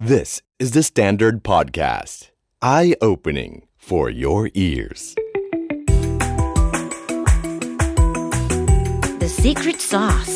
[0.00, 2.30] This is the Standard Podcast.
[2.62, 5.16] Eye opening for your ears.
[9.18, 10.34] The secret sauce.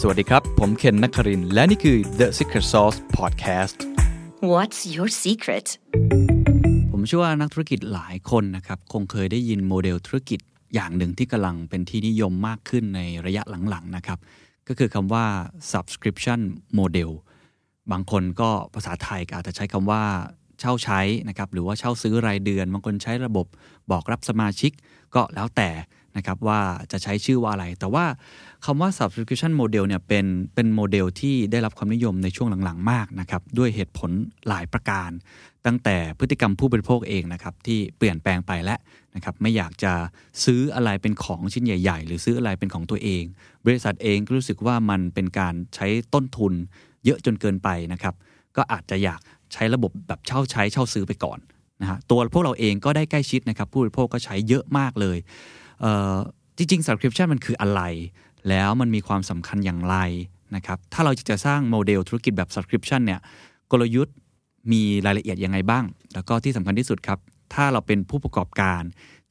[0.00, 3.76] สวัสดีครับ ผมเคนนักครินทร์และนี่คือ The Secret Sauce Podcast
[4.52, 5.66] What's your secret?
[6.92, 10.40] ผมเชื่อว่านักธุรกิจหลายคนนะครับ คงเคยได้ยินโมเดลธุรกิจ
[10.74, 14.18] อย่างหนึ่งที่กำลังเป็นที่นิยมมากขึ้นในระยะหลังๆนะครับ
[14.68, 15.26] ก็คือคำว่า
[15.72, 16.40] subscription
[16.80, 17.10] model
[17.90, 20.02] บางคนก็ภาษาไทยก็อาจจะใช้คำว่า
[20.60, 23.46] เช่าใช้นะครับหรือว่าเช่าซื้อรายเดือน บางคนใช้ระบบ
[23.90, 24.72] บอกรับสมาชิก
[25.14, 25.70] ก็แล้วแต่
[26.16, 26.60] นะครับว่า
[26.92, 28.04] จะใช้ชื่อว่าอะไร แต่ว่า
[28.64, 34.10] คำว่า subscription model เนี่ยเป็นเป็นโมเดลที่ได้รับความนิยมในช่วงหลังๆ มากนะครับด้วยเหตุผล
[34.48, 35.10] หลายประการ
[35.66, 38.78] ตั้งแต่พฤติกรรมผู้บริโภคเองนะครับที่เปลี่ยนแปลงไปแล้ว
[39.14, 39.92] นะครับไม่อยากจะ
[40.44, 43.24] ซื้ออะไรเป็นของชิ้นใหญ่ ๆ หรือซื้ออะไรเป็นของตัวเอง
[43.66, 46.54] บริษัทเองก็รู้สึกว่ามันเป็นการใช้ต้นทุน
[47.04, 48.14] เยอะจนเกินไปนะครับ
[48.56, 49.20] ก็อาจจะอยาก
[49.52, 51.38] ใช้ระบบแบบเช่าใช้เช่าซื้อไปก่อน
[51.82, 55.18] นะฮะตัวพวกเราเองก็ได้ใกล้ชิดนะครับผู้บริโภคก็ใช้เยอะมากเลย
[55.80, 56.16] เอ่อ
[56.56, 57.82] จริงๆ subscription มันคืออะไร
[58.48, 59.96] แล้วมันมีความสำคัญอย่างไร
[60.56, 63.20] นะครับถ้าเราจะสร้างโมเดลธุรกิจแบบ subscription เนี่ย
[63.70, 64.16] กลยุทธ์
[64.72, 65.84] มีรายละเอียดยังไงบ้าง
[66.14, 67.18] แล้วก็ที่สำคัญที่สุดครับ
[67.54, 68.82] ถ้าเราเป็นผู้ประกอบการ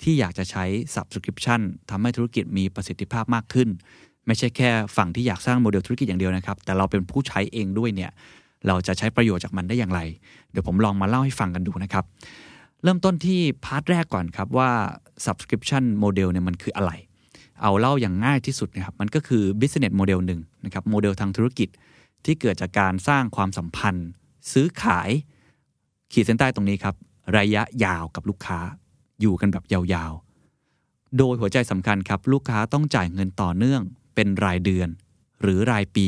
[0.01, 0.65] ที่อยากจะใช้
[0.95, 3.69] subscription ทำให้ธุรกิจมีประสิทธิภาพมากขึ้น
[4.27, 8.11] ไม่ใช่แค่ฝั่งที่อยากสร้างโมเดลธุรกิจอย่างเดียวนะครับ แต่เราเป็นผู้ใช้เองด้วยเนี่ย
[8.67, 10.01] เราจะใช้ประโยชน์จากมันได้อย่างไร
[10.51, 12.05] เดี๋ยวผมลองมาเล่าให้ฟังกันดูนะครับ
[12.83, 14.69] เริ่มต้นที่ part แรกก่อนครับว่า
[15.25, 16.91] subscription model เนี่ยมันคืออะไร
[17.61, 21.69] เอาเล่าอย่างง่ายที่สุดนะครับ มันก็คือ business model หนึ่งนะครับโมเดลทางธุรกิจ
[22.25, 24.07] ที่เกิดจากการสร้างความสัมพันธ์
[24.51, 25.09] ซื้อขาย
[26.11, 26.95] ขีดเส้นใต้ตรงนี้ครับ
[27.37, 28.59] ระยะยาวกับลูกค้า
[29.21, 33.81] อยู่กันแบบยาวๆ โดยหัวใจสำคัญครับ ลูกค้าต้องจ่ายเงินต่อเนื่อง
[34.15, 34.89] เป็นรายเดือน
[35.41, 36.07] หรือรายปี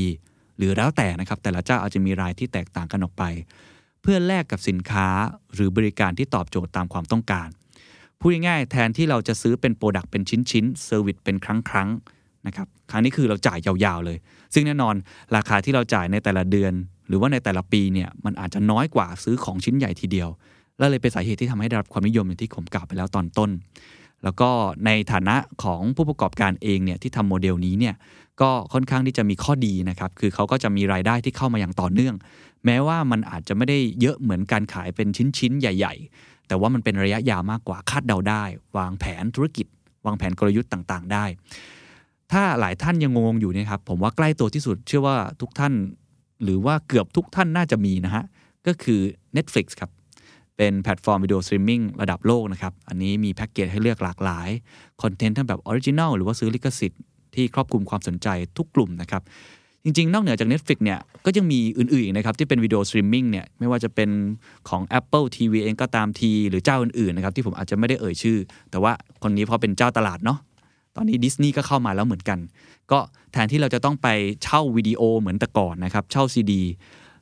[0.58, 3.24] หรือแล้วแต่นะครับ แต่ละเจ้าอาจจะมีรายที่แตกต่างกันออกไป
[4.02, 5.08] เพื่อแลกกับสินค้า
[5.54, 7.48] หรือบริการที่ตอบโจทย์ตามความต้องการ
[8.20, 14.18] พูดง่ายๆแทนที่เราจะซื้อเป็น product เป็นชิ้นๆ service เป็นครั้งๆนะครับครั้งนี้คือเราจ่ายยาวๆเลย
[14.54, 14.96] ซึ่งแน่นอน
[15.36, 16.74] ราคาที่เราจ่ายในแต่ละเดือน
[17.08, 20.30] หรือว่าในแต่ละปีเนี่ยมันอาจจะน้อยกว่าซื้อของชิ้นใหญ่ทีเดียว
[20.78, 23.50] และเลยเป็นสาเหตุที่ทำให้ได้รับความนิยมอย่างที่ผมกล่าวไปแล้วตอนต้น
[24.24, 24.50] แล้วก็
[24.86, 27.96] ในฐานะของผู้ประกอบการเองเนี่ยที่ทำโมเดลนี้เนี่ย
[28.42, 32.16] ก็ค่อนข้างที่จะมีข้อดีนะครับ คือเขาก็จะมีรายได้ที่เข้ามาอย่างต่อเนื่อง
[32.66, 35.08] แม้ว่ามันอาจจะไม่ได้เยอะเหมือนการขายเป็น
[35.38, 38.44] ชิ้นๆ ใหญ่ ๆ แต่ว่ามันเป็นระยะยาวมากกว่าคาดเดาได้
[38.78, 39.68] วางแผนธุรกิจ
[40.06, 41.26] วางแผนกลยุทธ์ต่างๆ ได้
[42.32, 45.74] ถ้าหลายท่านยังงงอยู่เนี่ยครับ ผมว่าใกล้ตัวที่สุดเชื่อว่าทุกท่าน
[46.44, 48.24] หรือว่าเกือบทุกท่านน่าจะมีนะฮะ
[48.68, 49.00] ก็คือ
[49.36, 49.90] Netflix ครับ
[50.58, 54.50] เป็นแพลตฟอร์มวิดีโอสตรีมมิ่งระดับโลกนะครับ อันนี้มีแพ็กเกจให้เลือกหลากหลาย
[55.02, 57.02] คอนเทนต์ทั้งแบบ original หรือว่าซื้อลิขสิทธิ์
[57.36, 58.28] ที่ครอบคลุมความสนใจ
[58.58, 59.22] ทุกกลุ่มนะครับ
[59.84, 64.10] จริง ๆ นอกเหนือจาก Netflix เนี่ยก็ยังมีอื่นๆนะครับที่เป็นวิดีโอสตรีมมิ่งเนี่ยไม่ว่าจะเป็น
[64.70, 68.38] ของ Apple TV เองก็ตามทีหรือเจ้าอื่นๆนะครับที่ผมอาจจะไม่ได้เอ่ยชื่อ
[68.72, 68.92] แต่ว่า
[69.24, 70.40] คนนี้พอเป็นเจ้าตลาดเนาะ
[70.96, 72.40] ตอนนี้ดิสนีย์ก็เข้ามาแล้วเหมือนกัน
[72.92, 73.00] ก็
[73.32, 74.08] แทนที่เราจะต้องไป
[74.44, 76.62] เช่าวิดีโอเหมือนแต่ก่อนนะครับ เช่าซีดี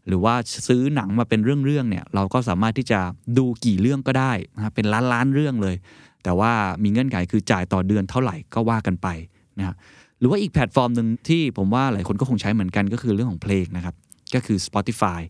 [0.08, 0.34] หรือว่า
[0.68, 3.00] ซื้อหนังมาเป็นเรื่องๆเนี่ยเราก็สามารถที่จะ
[3.38, 5.76] ดูกี่เรื่องก็ได้นะครับเป็นล้านๆเรื่องเลย
[6.24, 6.52] แต่ว่า
[6.84, 9.08] มีเงื่อนไขคือจ่ายต่อเดือนเท่าไหร่ก็ว่ากันไป
[9.60, 9.76] นะฮะ
[10.20, 13.96] หรือว่าอีกแพลตฟอร์มหนึ่งที่ผมว่าหลายคนก็คงใช้เหมือนกันก็คือเรื่องของเพลงนะครับ
[14.34, 15.22] ก็คือ Spotify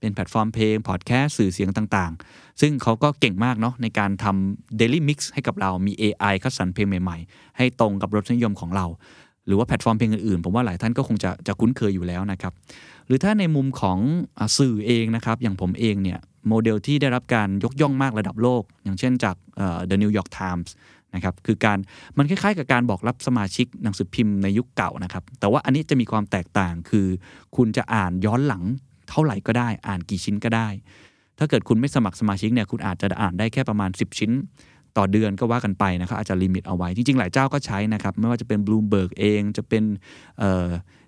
[0.00, 8.86] เป็นแพลตฟอร์มเพลงพอดแคสต์สื่อเสียงต่างๆ ซึ่งเขาก็เก่งมากเนาะในการทำ Daily Mix ให้กับเรามี AI คัดสรรเพลงใหม่ๆ ให้ตรงกับรสนิยมของเรา
[9.46, 12.52] หรือว่าแพลตฟอร์มเพลงอื่นๆ ผมว่าหลายท่านก็คงจะจะคุ้นเคยอยู่แล้วนะครับ
[13.08, 13.98] หรือถ้าในมุมของ
[14.58, 20.68] สื่อเองนะครับ อย่างผมเองเนี่ยโมเดลที่ได้รับการยกย่องมากระดับโลก อย่างเช่นจากเอ่อ The New York Times
[21.14, 21.78] นะครับคือการ
[22.18, 27.06] มันคล้ายๆ กับการบอกรับสมาชิกหนังสือพิมพ์ในยุคเก่านะครับ แต่ว่าอันนี้จะมีความแตกต่างคือ
[27.56, 28.62] คุณจะอ่านย้อนหลัง
[29.10, 30.68] เท่าไหร่ก็ได้ อ่านกี่ชิ้นก็ได้
[31.38, 34.30] ถ้าเกิดคุณไม่สมัครสมาชิกเนี่ยคุณอาจจะอ่านได้แค่ประมาณ 10 ชิ้น
[34.96, 39.84] ต่อเดือนก็ว่ากันไปนะครับอาจจะ limit เอาไว้ จริงๆ หลายเจ้าก็ใช้นะครับ ไม่ว่าจะเป็น Bloomberg เองจะเป็น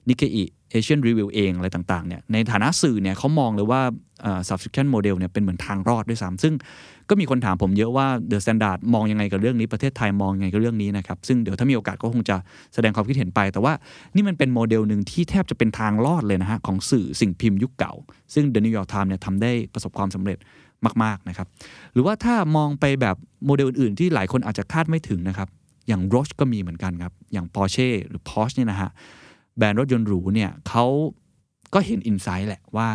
[0.09, 3.81] Nikkei Asian Review เองอะไรต่างๆเนี่ยในฐานะสื่อเนี่ยเขามองเลยว่า
[4.49, 6.55] subscription model เนี่ยเป็นเหมือนทางรอดด้วยซ้ำซึ่ง
[7.09, 12.37] ก็มีคนถามผมเยอะว่า The Standard มองยังไงกับเรื่องนี้ประเทศไทยมองยังไงกับเรื่องนี้นะครับ ซึ่งเดี๋ยวถ้ามีโอกาสก็คงจะ
[12.75, 13.73] แสดงความคิดเห็นไป แต่ว่า
[14.15, 17.93] นี่มันเป็นโมเดลหนึ่งที่แทบจะเป็นทางรอดเลยนะฮะของสื่อสิ่งพิมพ์ยุคเก่า
[18.35, 20.39] ซึ่ง The New York Times เนี่ยทำได้ประสบความสำเร็จ
[21.03, 21.47] มากๆนะครับ
[21.93, 25.49] หรือว่าถ้ามองไปแบบโมเดลอื่นๆ ที่หลายคนอาจจะคาดไม่ถึงนะครับ
[25.89, 28.91] อย่าง Porsche ก็มีเหมือนกันครับอย่าง Porsche หรือ Porsche เนี่ยนะฮะ
[29.61, 30.85] แบรนด์รถยนต์หรูเนี่ยเขา
[31.75, 32.89] ก็เห็น insight แหละว่า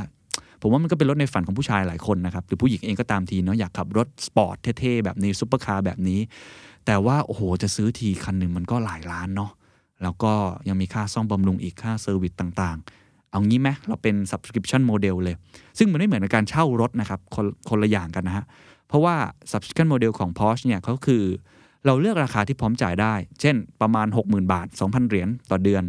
[0.61, 6.19] ผมว่ามันก็เป็นรถในฝันของผู้ชายหลายคนนะครับ หรือผู้หญิงเองก็ตามทีเนาะอยากขับรถสปอร์ตเท่ๆ แบบนี้ซุปเปอร์คาร์แบบนี้
[6.85, 9.51] แต่ว่า โอ้โห จะซื้อทีคันหนึ่งมันก็หลายล้านเนาะ
[10.03, 10.33] แล้วก็
[10.67, 15.35] ยังมีค่าซ่อมบำรุงอีกค่า service ต่างๆ เอางี้ไหมเราเป็น subscription model เลย
[15.77, 18.45] ซึ่งมันไม่เหมือนกับการเช่ารถนะครับคนคนละอย่างกันนะฮะ
[18.87, 19.15] เพราะว่า
[19.51, 21.23] subscription model ของ Porsche เนี่ยเขาคือ
[21.85, 25.83] เราเลือกราคาที่พร้อมจ่ายได้ เช่น ประมาณ 60,000 บาท 2,000 เหรียญต่อเดือน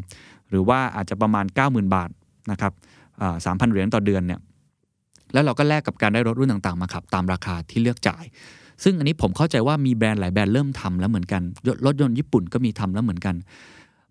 [0.50, 2.10] หรือว่าอาจจะประมาณ 90,000 บาท
[2.50, 2.72] นะครับ
[3.44, 4.40] สามพันเหรียญต่อเดือนเนี่ย
[5.32, 8.24] แล้วเราก็แลกกับการได้รถรุ่นต่างๆมาขับ ตามราคาที่เลือกจ่าย
[8.84, 11.42] ซึ่งอันนี้ผมเข้าใจว่ามีแบรนด์หลายแบรนด์เริ่มทำแล้วเหมือนกัน
[11.86, 13.34] รถยนต์ญี่ปุ่นก็มีทำแล้วเหมือนกัน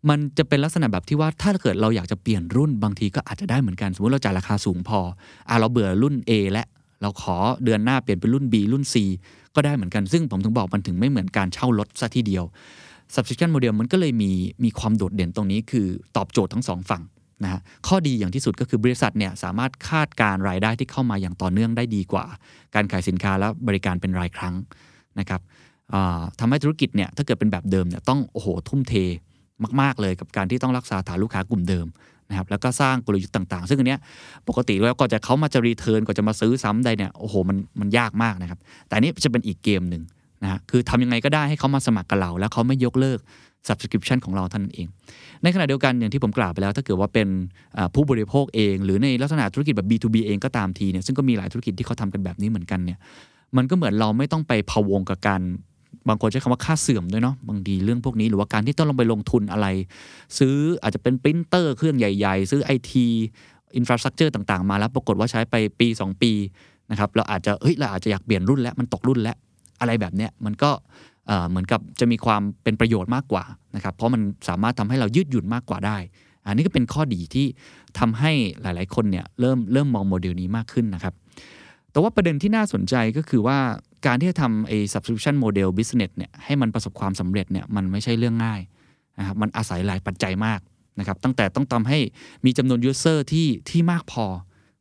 [0.09, 4.99] มันจะเป็นลักษณะแบบที่ว่าถ้าเกิดเราอยากจะเปลี่ยนรุ่นบางทีก็อาจจะได้เหมือนกัน สมมติเราจ่ายราคาสูงพอ
[5.49, 6.63] อะเราเบื่อรุ่น A และ
[7.01, 8.95] เราขอเดือนหน้าเปลี่ยนเป็นรุ่น B รุ่น C
[9.55, 12.43] ก็ได้เหมือนกัน ซึ่งผมถึงบอกมันถึงไม่เหมือนการเช่ารถซะทีเดียว
[13.13, 14.31] subscription model มันก็เลยมี
[14.63, 15.87] มีความโดดเด่นตรงนี้คือ
[16.17, 17.03] ตอบโจทย์ทั้งสองฝั่ง
[17.43, 22.25] นะฮะข้อดีอย่างที่สุดก็คือบริษัทเนี่ยสามารถคาดการรายได้ที่เข้ามาอย่างต่อเนื่องได้ดีกว่า
[22.75, 24.55] การขายสินค้าและบริการเป็นรายครั้ง
[25.19, 25.41] นะครับ
[26.39, 28.93] ทำให้ธุรกิจเนี่ยถ้าเกิดเป็นแบบเดิมเนี่ยต้องโอ้โหทุ่มเท
[29.81, 31.87] มาก ๆ เลยกับการที่ต้องรักษาฐานลูกค้ากลุ่มเดิม
[32.29, 33.99] นะครับแล้วก็สร้างกลยุทธ์ต่าง ๆ ซึ่งอันเนี้ย
[34.47, 40.01] ปกติแล้วก็จะเขามาจะรีเทิร์นก็จะมาซื้อซ้ำได้เนี่ยโอ้โหมันมันยากมากนะครับ แต่อันนี้จะเป็นอีกเกมหนึ่ง
[40.43, 43.19] นะคือทำยังไงก็ได้ให้เขามาสมัครกับเรา แล้วเขาไม่ยกเลิก
[43.67, 44.87] subscription ของเราท่านเอง
[45.43, 47.27] ในขณะเดียวกันอย่างที่ผมกล่าวไปแล้ว ถ้าเกิดว่าเป็น
[47.95, 52.99] ผู้บริโภคเอง หรือในลักษณะธุรกิจแบบ B2B เองก็ตามทีเนี่ยซึ่งก็มีหลายธุรกิจที่เขาทำกันแบบนี้เหมือนกันเนี่ย
[53.57, 55.41] มันก็เหมือนเราไม่ต้องไปพะวงกับการ
[56.09, 59.67] บางคนใช้คำว่าค่าเสื่อมด้วยเนาะบางทีเรื่องพวกนี้หรือว่าการที่ต้องลงไปลงทุนอะไร
[60.37, 66.31] ซื้ออาจจะเป็นปรินเตอร์เครื่องใหญ่ ๆ ซื้อ IT infrastructure ต่างๆ มาแล้วปรากฏว่าใช้ไปปี 2 ปี
[66.91, 69.35] นะครับเราอาจจะเฮ้ยเราอาจจะอยากเปลี่ยนรุ่นแล้วมันตกรุ่นแล้ว
[69.79, 70.71] อะไรแบบเนี้ยมันก็
[71.49, 73.43] เหมือนกับจะมีความเป็นประโยชน์มากกว่า
[73.75, 75.97] นะครับเพราะมันสามารถทำให้เรายืดหยุ่นมากกว่าได้
[76.45, 77.47] อันนี้ก็เป็นข้อดีที่
[77.99, 78.31] ทำให้
[78.61, 81.13] หลาย ๆ คนเนี่ยเริ่มเริ่มมองโมเดลนี้มากขึ้นนะครับ
[81.91, 83.57] แต่ว่าประเด็นที่น่าสนใจก็คือว่า
[84.05, 88.61] การที่จะทำไอ้ subscription model business เนี่ยให้มันประสบความสำเร็จเนี่ยมันไม่ใช่เรื่องง่าย
[89.19, 90.59] นะครับมันอาศัยหลายปัจจัยมาก
[90.99, 91.99] นะครับตั้งแต่ต้องทำให้
[92.45, 94.25] มีจำนวน user ที่ที่มากพอ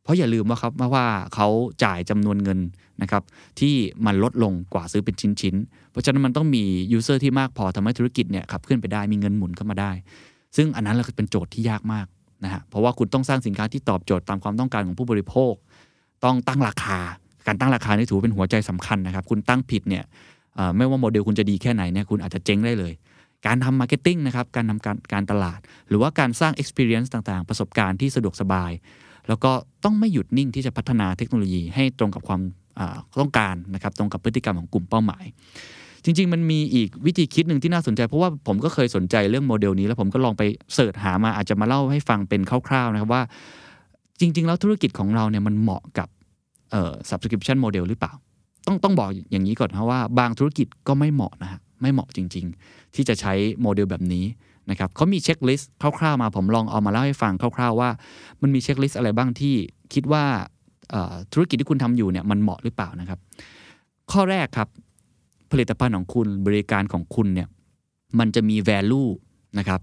[0.03, 1.05] เพราะอย่าลืมว่าครับว่า
[1.35, 1.47] เขา
[1.83, 2.59] จ่ายจำนวนเงิน
[3.01, 3.23] นะครับ
[3.59, 3.75] ที่
[4.05, 9.91] มันลดลงกว่าซื้อเป็นชิ้นๆ เพราะฉะนั้นมันต้องมี user ที่มากพอทำให้ธุรกิจเนี่ยขับเคลื่อนไปได้มีเงินหมุนเข้ามาได้
[10.55, 12.07] ซึ่งอันนั้นแหละเป็นโจทย์ที่ยากมาก
[12.43, 15.53] นะฮะเพราะว่าคุณต้องสร้างสินค้าที่ตอบโจทย์ตามความต้องการของผู้บริโภค
[16.23, 16.99] ต้องตั้งราคา
[17.47, 20.03] การตั้งราคานี่ถือเป็นหัวใจสำคัญนะครับคุณตั้งผิดเนี่ย
[20.77, 22.93] ไม่ว่าโมเดลคุณจะดีแค่ไหนเนี่ยคุณอาจจะเจ๊งได้เลย
[23.45, 25.59] การทำ marketing นะครับการทำการการตลาด
[25.89, 28.71] หรือว่าการสร้าง experience ต่างๆ ประสบการณ์ที่สะดวกสบาย
[29.27, 29.51] แล้วก็
[29.83, 32.41] ต้องไม่หยุดนิ่งที่จะพัฒนาเทคโนโลยีให้ตรงกับความ
[33.19, 35.25] ต้องการนะครับตรงกับพฤติกรรมของกลุ่มเป้าหมาย
[36.03, 40.43] จริง ๆ มันมีอีกวิธีคิดหนึ่งที่น่าสนใจ เพราะว่าผมก็เคยสนใจเรื่องโมเดลนี้แล้วผมก็ลองไป
[40.73, 43.23] เสิร์ชหามาอาจจะมาเล่าให้ฟังเป็นคร่าวๆนะครับว่า
[44.19, 46.07] จริง ๆ แล้วธุรกิจของเราเนี่ยมันเหมาะกับ
[47.09, 48.13] subscription model หรือเปล่า
[48.67, 54.25] ต้องต้องบอกอย่างนี้ก่อนนะว่าบางธุรกิจก็ไม่เหมาะนะฮะไม่เหมาะจริง ๆ ที่จะใช้โมเดลแบบนี้
[54.69, 57.89] นะครับเขามีเช็คลิสต์คร่าวๆมาผมลองเอามาเล่าให้ฟังคร่าว ๆ ว่า
[58.41, 59.55] มันมีเช็คลิสต์อะไรบ้างที่
[59.93, 60.25] คิดว่า
[61.33, 63.19] ธุรกิจที่คุณทำอยู่เนี่ยมันเหมาะหรือเปล่านะครับ
[64.11, 64.67] ข้อแรกครับ
[65.51, 67.47] ผลิตภัณฑ์ของคุณบริการของคุณเนี่ย
[68.19, 69.09] มันจะมี value
[69.59, 69.81] นะครับ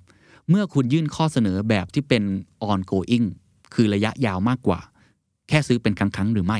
[0.49, 2.23] เมื่อคุณยื่นข้อเสนอแบบที่เป็น
[2.71, 3.27] ongoing
[3.75, 4.81] คือระยะยาวมากกว่า
[5.49, 6.59] แค่ซื้อเป็นครั้งๆหรือไม่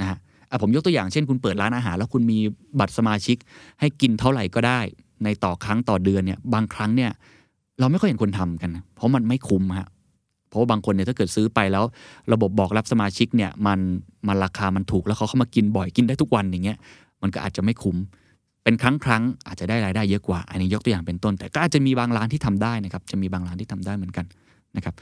[0.00, 0.18] นะฮะ
[0.62, 2.38] ผมยกตัวอย่างเช่นคุณเปิดร้านอาหาร แล้วคุณมี
[2.78, 3.36] บัตรสมาชิก
[3.80, 4.80] ให้กินเท่าไหร่ก็ได้
[5.24, 7.10] ในต่อครั้งต่อเดือนเนี่ยบางครั้งเนี่ย
[7.78, 9.88] เราไม่ค่อยเห็นคนทำกัน เพราะมันไม่คุ้มฮะ
[10.50, 11.84] เพราะว่าบางคนเนี่ยถ้าเกิดซื้อไปแล้ว
[12.32, 13.78] ระบบบอกรับสมาชิกเนี่ยมัน
[14.28, 16.78] มันราคามันถูกแล้วเขาเข้ามากินบ่อยกินได้ทุกวันอย่างเงี้ย
[17.22, 17.96] มันก็อาจจะไม่คุ้ม
[18.64, 24.26] เป็นครั้งครั้งอาจจะได้รายได้เยอะกว่า อันนี้ยกตัวอย่างเป็นต้น แต่ก็อาจจะมีบางร้านที่ทำได้นะครับจะมีบางร้านที่ทำได้เหมือนกัน
[24.76, 24.94] นะครับ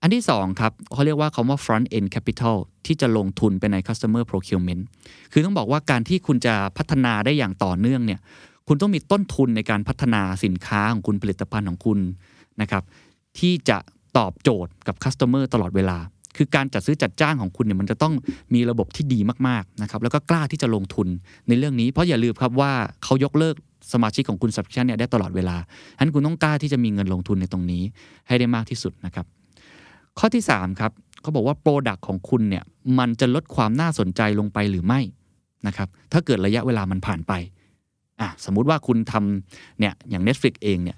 [0.00, 4.82] อันที่2ครับเขาเรียกว่าคำว่า front end capital ที่จะลงทุนไปใน customer procurement
[5.32, 8.20] คือต้องบอกว่าการที่คุณจะพัฒนาได้อย่างต่อเนื่องเนี่ย
[8.68, 11.98] คุณต้องมีต้นทุนในการพัฒนาสินค้าของคุณผลิตภัณฑ์ของคุณ
[12.60, 12.82] นะครับ
[13.38, 13.78] ที่จะ
[14.18, 15.98] ตอบโจทย์กับคัสเตอร์ตลอดเวลา
[16.36, 18.14] คือการจัดซื้อจัดจ้างของคุณเนี่ยมันจะต้อง
[18.54, 21.08] มีระบบที่ดีมากๆนะครับแล้วก็กล้าที่จะลงทุน
[21.48, 22.72] ในเรื่องนี้ เพราะอย่าลืมครับว่า
[23.04, 23.56] เขายกเลิก
[23.92, 25.56] สมาชิกของคุณ subscription เนี่ยได้ตลอดเวลา
[25.96, 27.82] ฉะนั้นคุณต้องกล้าที่จะมีเงินลงทุนในตรงนี้
[28.26, 29.26] ให้ได้มากที่สุดนะครับ
[30.18, 32.64] ข้อที่ 3 ครับเขาบอกว่า product ของคุณเนี่ย
[32.98, 35.00] มันจะลดความน่าสนใจลงไปหรือไม่
[35.66, 37.32] นะครับถ้าเกิดระยะเวลามันผ่านไป
[38.20, 40.96] อะสมมุติว่าคุณทำเนี่ยอย่าง Netflix เองเนี่ย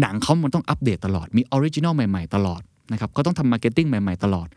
[0.00, 4.48] หนังเขามันต้องอัปเดตตลอด มี original ใหม่ๆ ตลอดนะครับเขาต้องทำ marketing ใหม่ๆ ตลอด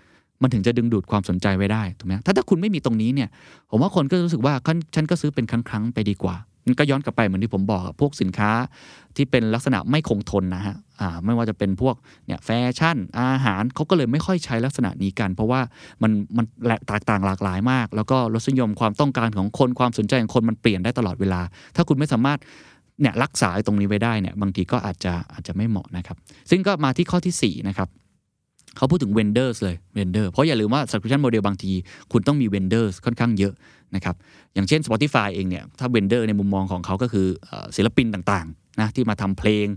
[0.42, 3.30] มันถึงจะดึงดูดความสนใจไว้ได้ถูกไหมถ้าถ้าคุณไม่มีตรงนี้เนี่ย
[3.70, 4.54] ผมว่าคนก็รู้สึกว่า
[4.96, 6.36] ฉันก็ซื้อเป็นครั้งๆ ไปดีกว่า
[6.68, 8.52] มันก็ย้อนกลับไปเหมือนที่ผมบอก พวกสินค้า
[9.16, 15.62] ที่เป็นลักษณะไม่คงทนนะฮะอ่าไม่ว่าจะเป็นพวกเนี่ยแฟชั่นอาหารเขาก็เลยไม่ค่อยใช้ลักษณะนี้กัน เพราะว่า
[16.02, 16.46] มันมัน
[16.88, 21.42] แตกต่างหลากหลายมาก แล้วก็รสนิยมความต้องการของคนความสนใจของคนมันเปลี่ยนได้ตลอดเวลา
[21.76, 22.40] ถ้าคุณไม่สามารถ
[23.02, 26.18] เนี่ยรักษาตรงนี้ไว้ได้เนี่ยบางทีก็อาจจะอาจจะไม่เหมาะนะครับ
[26.50, 27.90] ซึ่งก็มาที่ข้อที่4นะครับ
[28.78, 31.72] เขาพูดถึง vendors เลย vendor เพราะอย่าลืมว่า subscription model บางที
[32.12, 33.54] คุณต้องมี vendors ค่อนข้างเยอะ
[33.96, 34.16] นะครับ
[34.54, 37.28] อย่างเช่น Spotify เองเนี่ยถ้า vendor ในมุมมองของเขาก็คือ
[37.76, 39.68] ศิลปินต่างๆนะที่มาทำเพลง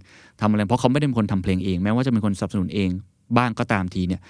[0.40, 2.90] ทำอะไรเพราะเขาไม่ได้เป็นคนทำเพลงเอง แม้ว่าจะเป็นคนสนับสนุนเอง
[3.36, 4.20] บ้างก็ตามทีเนี่ย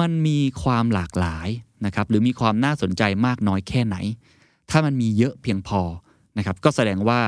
[0.00, 1.48] มันมีความหลากหลาย
[1.86, 3.96] นะครับหรือมีความน่าสนใจมากน้อยแค่ไหน
[4.70, 5.80] ถ้ามันมีเยอะเพียงพอ
[6.38, 7.20] นะครับก็แสดงว่า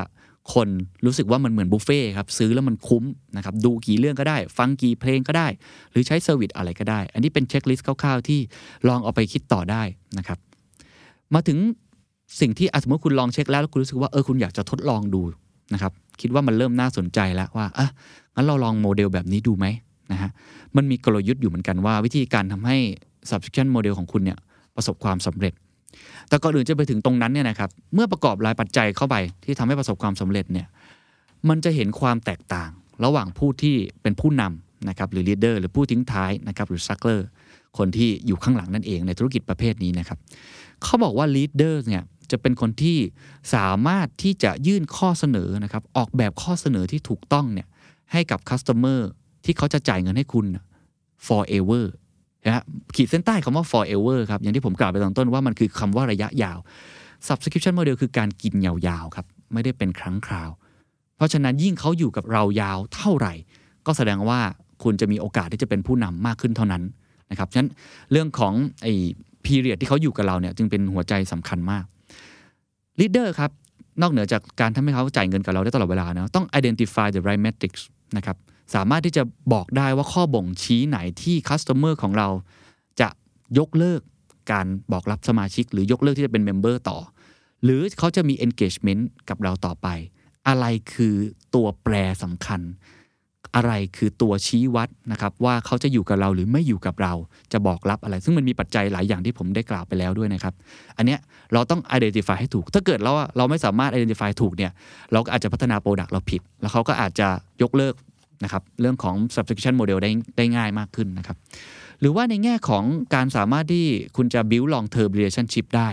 [0.55, 0.69] คน
[1.05, 3.05] รู้สึกว่ามันเหมือนบุฟเฟ่ครับซื้อแล้วมันคุ้ม
[3.37, 5.49] นะครับดูกี่เรื่องก็ได้ ฟังกี่เพลงก็ได้
[5.91, 8.41] หรือใช้ service อะไรก็ได้ อันนี้เป็น checklist คร่าวๆที่
[8.89, 9.83] ลองเอาไปคิดต่อได้
[10.19, 10.39] นะครับ
[11.35, 11.59] มาถึง
[12.41, 15.23] สิ่งที่สมมติคุณลองเช็คแล้วแล้วคุณรู้สึกว่าเออคุณอยากจะทดลองดู
[15.75, 17.89] นะครับคิดว่ามันเริ่มน่าสนใจแล้วว่าอะ
[18.35, 19.67] งั้นเราลองโมเดลแบบนี้ดูไหม
[20.13, 20.31] นะฮะ
[20.77, 22.77] มันมีกลยุทธ์อยู่เหมือนกันว่า วิธีการทำให้
[23.31, 24.39] subscription model ของคุณเนี่ย
[24.77, 25.53] ประสบความสำเร็จ
[26.29, 30.67] แต่ก่อนอื่นจะไปถึงตรงนั้นเนี่ยนะครับเมื่อประกอบรายปัจจัยเข้าไปที่ทำให้ประสบความสำเร็จเนี่ย
[31.49, 32.71] มันจะเห็นความแตกต่าง
[33.05, 37.21] ระหว่างผู้ที่เป็นผู้นำนะครับหรือ leader หรือผู้ทิ้งท้ายนะครับหรือ suckler
[37.79, 40.19] คนที่อยู่ข้างหลังนั่นเองในธุรกิจประเภทนี้นะครับ
[40.83, 42.99] เขาบอกว่า leader เนี่ยจะเป็นคนที่
[43.55, 47.69] สามารถที่จะยื่นข้อเสนอนะครับออกแบบข้อเสนอที่ถูกต้องเนี่ย
[48.13, 49.01] ให้กับ customer
[49.45, 50.47] ที่เขาจะจ่ายเงินให้คุณ
[51.27, 51.85] forever
[52.45, 52.63] นะ
[52.97, 56.59] ขีดเส้นใต้คำว่า forever ครับ อย่างที่ผมกล่าวไปตอนต้นว่ามันคือคำว่าระยะยาว
[57.29, 60.51] subscription model คือการกินยาวๆครับ ไม่ได้เป็นครั้งคราว
[61.17, 63.35] เพราะฉะนั้นยิ่งเขาอยู่กับเรายาวเท่าไหร่
[63.87, 64.41] ก็แสดงว่า
[64.83, 66.83] คุณจะมีโอกาสที่จะเป็นผู้นำมากขึ้นเท่านั้น
[67.31, 67.71] นะครับฉะนั้น
[68.13, 68.93] เรื่องของไอ้
[69.45, 71.85] period ที่เขาอยู่กับเราเนี่ยจึงเป็นหัวใจสำคัญมาก
[73.01, 73.51] leader ครับ
[74.03, 77.83] นอกเหนือจากการทำให้เขาจ่ายเงินกับเราได้ตลอดเวลานะต้อง identify the right metrics
[78.17, 78.37] นะครับ
[78.75, 82.28] สามารถที่จะบอกได้ว่าข้อบ่งชี้ไหนที่ customer ของเรา
[83.00, 83.09] จะ
[83.59, 84.00] ยกเลิก
[84.52, 86.99] การบอกรับสมาชิก หรือยกเลิกที่จะเป็นเมมเบอร์ต่อ
[87.64, 89.88] หรือเขาจะมี engagement กับเราต่อไป
[90.49, 91.14] อะไรคือ
[91.54, 92.61] ตัวแปรสำคัญ
[93.57, 97.12] อะไรคือตัวชี้วัดนะครับว่าเขาจะอยู่กับเราหรือไม่อยู่กับเรา
[97.52, 100.54] จะบอกรับอะไร ซึ่งมันมีปัจจัยหลายอย่างที่ผมได้กล่าวไปแล้วด้วยนะครับ
[100.97, 101.21] อันเนี้ย
[101.52, 104.73] เราต้อง identify ให้ถูก ถ้าเกิดเราเราไม่สามารถ identify ถูกเนี่ย
[105.12, 107.28] เราก็อาจจะพัฒนา product เราผิด แล้วเขาก็อาจจะ
[107.62, 107.95] ยกเลิก
[108.45, 111.37] นะครับเรื่องของ subscription model ได้ได้ง่ายมากขึ้นนะครับ
[112.01, 112.85] หรือว่าในแง่ของ
[113.15, 115.89] การสามารถที่คุณจะ build long term relationship ได้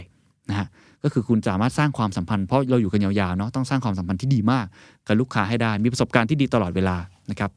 [0.50, 0.68] นะฮะ
[1.03, 4.65] ก็คือคุณสามารถสร้างความสัมพันธ์เพราะเราอยู่กันยาวๆเนาะต้องสร้างความสัมพันธ์ที่ดีมาก
[5.08, 6.98] กับลูกค้าให้ได้ มีประสบการณ์ที่ดีตลอดเวลา
[7.32, 7.51] นะครับ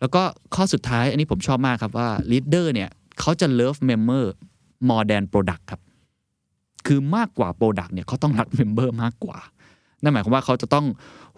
[0.00, 0.22] แล้วก็
[0.54, 4.24] ข้อสุดท้ายอันนี้ผมชอบมากครับว่า leader เนี่ยเขาจะ love member
[4.88, 5.80] more than product ครับ
[6.86, 9.38] คือมากกว่า Product เนี่ยเขาต้องรัก Member มากกว่า
[10.02, 10.86] นั่นหมายความว่าเขาจะต้อง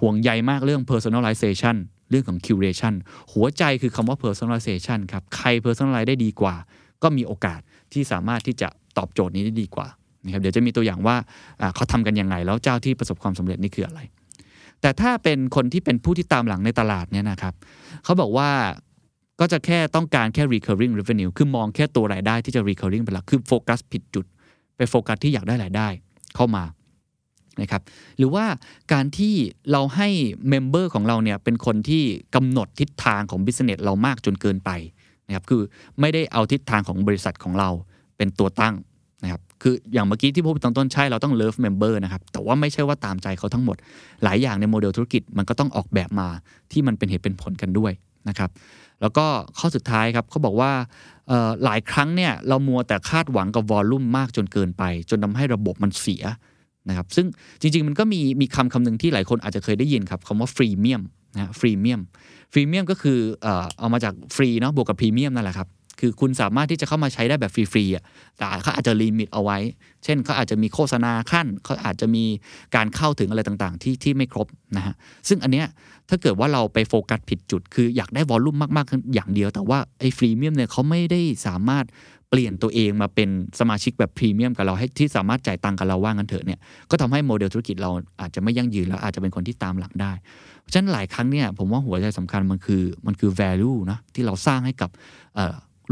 [0.01, 1.77] ห่วงใยมากเรื่อง personalization
[2.11, 2.95] เรื่องของ curation
[3.33, 6.55] หัวใจคือคำว่า personalization ครับ ใคร personalize ได้ดีกว่า
[7.03, 7.61] ก็มีโอกาส
[7.93, 9.89] ที่สามารถที่จะตอบโจทย์นี้ได้ดีกว่า
[10.25, 11.17] นะครับเดี๋ยวจะมีตัวอย่างว่า
[11.75, 14.01] เขาทำกันยังไง แล้วเจ้าที่ประสบความสำเร็จนี่คืออะไร
[14.81, 17.55] แต่ถ้าเป็นคนที่เป็นผู้ที่ตามหลังในตลาดเนี่ยนะครับ
[18.05, 18.51] เขาบอกว่า
[19.41, 24.25] ก็จะแค่ต้องการแค่ recurring revenue คือมองแค่ตัวรายได้ที่จะ recurring เป็นหลักคือโฟกัสผิดจุด
[24.77, 25.89] ไปโฟกัสที่อยากได้รายได้
[26.35, 26.65] เข้ามา
[27.61, 27.83] นะครับ
[28.19, 28.45] หรือว่า
[28.93, 29.35] การที่
[29.73, 30.09] เราให้
[30.49, 32.03] member ของเราเนี่ยเป็นคนที่
[32.35, 34.71] กำหนดทิศทางของ business เรามากจนเกินไป
[35.27, 35.63] นะครับคือ
[36.01, 37.69] ไม่ได้เอาทิศทางของบริษัทของเรา
[38.17, 38.75] เป็นตัวตั้ง
[39.23, 43.77] นะครับคืออย่างเมื่อกี้ที่พูดตอนต้นใช่เราต้อง love member นะครับแต่ว่าไม่ใช่ว่าตามใจเขาทั้งหมด
[44.25, 46.29] หลายอย่างในโมเดลธุรกิจมันก็ต้องออกแบบมา
[46.73, 47.93] ที่มันเป็นเหตุเป็นผลกันด้วย
[48.29, 48.51] นะครับ
[49.01, 49.27] แล้วก็
[49.59, 50.73] ข้อสุดท้ายครับเขาบอกว่า
[51.65, 56.23] หลายครั้งเนี่ยเรามัวแต่คาดหวังกับ volume มากจนเกินไป จนทำให้ระบบมันเสีย
[56.89, 57.27] นะครับซึ่ง
[57.61, 61.03] จริง ๆ มันก็มีมีคำคำหนึ่งที่หลายคนอาจจะเคยได้ยินครับคำว่า freemium
[61.35, 62.01] นะ freemium
[62.53, 65.69] freemium ก็คือเอ่อเอามาจากฟรีเนาะบวกกับพรีเมียมนั่นแหละครับ
[66.03, 68.05] คือคุณสามารถที่จะเข้ามาใช้ได้แบบฟรีๆอะ
[68.37, 69.59] แต่เขาอาจจะ limit เอาไว้
[70.05, 72.25] เช่นเขาอาจจะมีโฆษณาคั่นเขาอาจจะมี
[72.77, 74.95] การเข้าถึงอะไรต่างๆ ที่ที่ไม่ครบนะฮะ
[75.29, 75.67] ซึ่งอันเนี้ย
[76.09, 81.85] ถ้าเกิดว่าเราไปโฟกัสผิดจุด คืออยากได้ volume มากๆอย่างเดียว แต่ว่าไอ้ freemium เนี่ยเขาไม่ได้สามารถ
[82.31, 83.29] เปลี่ยนตัวเองมาเป็น
[83.61, 86.59] สมาชิกแบบพรีเมียมกับเราให้ที่สามารถจ่ายตังค์กับเราว่างั้นเถอะเนี่ย
[86.91, 90.13] ก็ทำให้โมเดลธุรกิจเราอาจจะไม่ยั่งยืนแล้วอาจจะเป็นคนที่ตามหลังได้
[90.61, 94.91] เพราะฉะนั้นหลายครั้งเนี่ยผมว่าหัวใจสำคัญมันคือมันคือ value นะที่เราสร้างให้กับ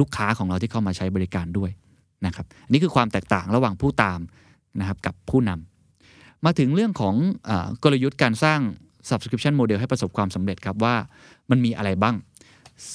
[0.00, 1.70] ลูกค้าของเราที่เข้ามาใช้บริการด้วย
[2.26, 4.20] นะครับอันนี้คือความแตกต่างระหว่างผู้ตาม
[4.80, 7.14] นะครับกับผู้นำมาถึงเรื่องของ
[7.48, 7.50] อ
[7.82, 8.60] กลยุทธ์การสร้าง
[9.08, 10.94] subscription model ให้ประสบความสำเร็จครับว่า
[11.50, 12.16] มันมีอะไรบ้าง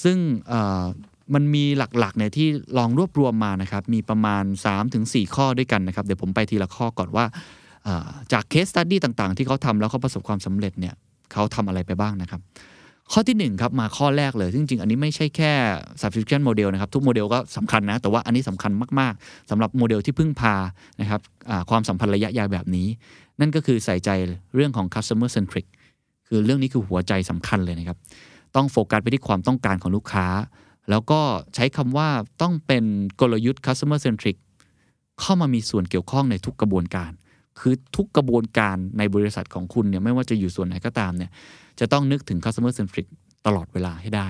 [0.04, 0.18] ซึ่ง
[1.34, 2.48] มันมีหลักๆเนี่ยที่
[2.78, 4.44] ลองรวบรวมมานะครับมีประมาณ
[4.90, 7.26] 3-4 ข้อด้วยกันนะครับ เดี๋ยวผมไปทีละข้อก่อนว่า
[8.34, 10.94] จาก case study ต่างๆ ที่เขาทำแล้วเขาประสบความสำเร็จเนี่ย
[11.34, 12.42] เขาทำอะไรไปบ้างนะครับ
[13.12, 15.52] ข้อที่ 1 ครับ มาข้อแรกเลย ซึ่งจริง ๆ อันนี้ไม่ใช่แค่
[16.02, 20.56] subscription model นะครับ ทุกโมเดลก็สำคัญนะ แต่ว่าอันนี้สำคัญมากๆสำหรับโมเดลที่พึ่งพา
[21.02, 21.22] นะครับ
[21.70, 22.88] ความสัมพันธ์ระยะยาวแบบนี้
[23.40, 24.10] นั่นก็คือใส่ใจ
[24.56, 25.66] เรื่องของ customer centric
[26.28, 27.98] คือเรื่องนี้คือหัวใจสำคัญเลยนะครับ
[28.56, 30.26] ต้องโฟกัสไปที่ความต้องการของลูกค้า
[30.90, 31.22] แล้วก็
[31.56, 32.10] ใช้คำว่า
[32.42, 32.84] ต้องเป็น
[33.20, 34.38] กลยุทธ์ customer centric
[35.22, 37.12] เข้ามามีส่วนเกี่ยวข้องในทุกกระบวนการ
[37.60, 41.32] คือทุกกระบวนการในบริษัทของคุณเนี่ยไม่ว่าจะอยู่ส่วนไหนก็ตามเนี่ย
[41.80, 43.08] จะต้องนึกถึง customer centric
[43.46, 44.28] ตลอดเวลาให้ได้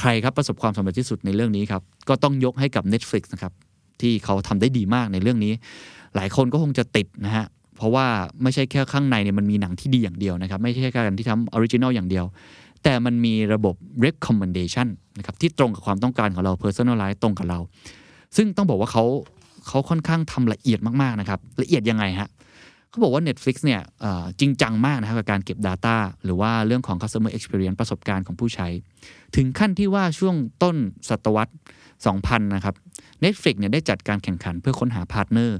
[0.00, 3.52] ใครครับประสบความสำเร็จที่สุดในเรื่องนี้ครับ ก็ต้องยกให้กับ Netflix นะครับ
[4.00, 5.52] ที่เขาทำได้ดีมากในเรื่องนี้
[6.16, 7.46] หลายคนก็คงจะติดนะฮะ
[7.76, 8.06] เพราะว่า
[8.42, 12.24] ไม่ใช่แค่ข้างในเนี่ยมันมีหนังที่ดีอย่างเดียวนะครับ ไม่ใช่แค่การที่ทำ original อย่างเดียว
[12.86, 13.74] แต่มันมีระบบ
[14.06, 14.88] recommendation
[15.18, 17.60] นะครับที่ตรงกับความต้องการของเรา personalize ตรงกับเรา
[18.36, 19.04] ซึ่งต้องบอกว่าเขา
[19.66, 22.28] เขาค่อนข้างทำละเอียดมากๆนะครับละเอียดยังไงฮะ
[22.90, 23.80] เขาบอกว่า Netflix เนี่ย
[24.40, 28.68] จริงจังมากนะครับกับการเก็บ Data หรือว่าเรื่องของ customer experience ประสบการณ์ของผู้ใช้
[29.36, 30.76] ถึงขั้นที่ว่าช่วงต้น
[31.08, 31.52] ศตวรรษ
[32.02, 32.74] 2000 นะครับ
[33.24, 35.58] Netflix เนี่ยได้จัดการแข่งขันเพื่อค้นหา partner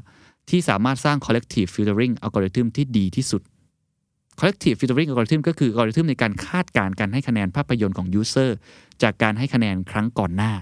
[0.51, 3.43] ที่สามารถสร้าง collective filtering algorithm ที่ดีที่สุด
[4.39, 8.51] collective filtering algorithm ก็คือ algorithm ในการคาดการณ์การให้คะแนนภาพยนตร์ของ user
[9.03, 10.53] จากการให้คะแนนครั้งก่อนหน้า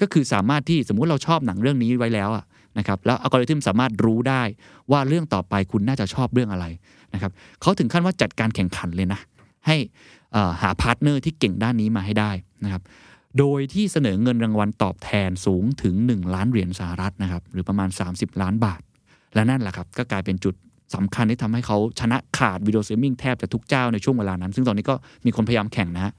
[0.00, 2.30] ก็คือสามารถที่สมมุติเราชอบหนังเรื่องนี้ไว้แล้ว
[2.78, 4.42] นะครับแล้วอัลกอริทึมสามารถรู้ได้
[4.90, 6.66] ว่าเรื่องต่อไปคุณน่าจะชอบเรื่องอะไร
[7.14, 9.20] นะครับเขาถึงขั้นว่าจัดการแข่งขันเลยนะ
[9.66, 9.76] ให้
[10.62, 12.30] หา partner ที่เก่งด้านนี้มาให้ได้
[12.64, 12.82] นะครับ
[13.38, 18.80] โดยที่เสนอเงินรางวัลตอบแทนสูงถึง 1 ล้านเหรียญสหรัฐนะครับหรือประมาณ 30 ล้านบาท
[19.34, 20.54] และนั่นแหละครับก็กลายเป็นจุด
[20.94, 24.94] สำคัญที่ทำให้เขาชนะขาดวิดีโอสตรีมมิ่งแทบจะทุกเจ้าในช่วงเวลานั้น ซึ่งตอนนี้ก็
[25.26, 26.12] มีคนพยายามแข่งนะ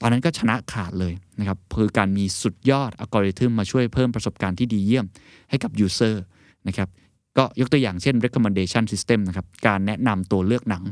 [0.00, 5.06] ตอนนั้นก็ชนะขาดเลยนะครับคือการมีสุดยอดอัลกอริทึมมาช่วยเพิ่มประสบการณ์ที่ดีเยี่ยม
[5.50, 6.14] ให้กับ User
[6.68, 6.88] นะครับ
[7.38, 10.82] ก็ยกตัวอย่างเช่น recommendation system นะครับการแนะนำตัวเลือกหนัง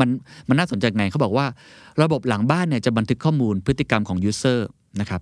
[0.00, 0.08] มัน
[0.48, 1.46] มันน่าสนใจไงเขาบอกว่า
[2.02, 4.58] ระบบหลังบ้านเนี่ยจะบันทึกข้อมูลพฤติกรรมของ User
[5.00, 5.20] นะครับ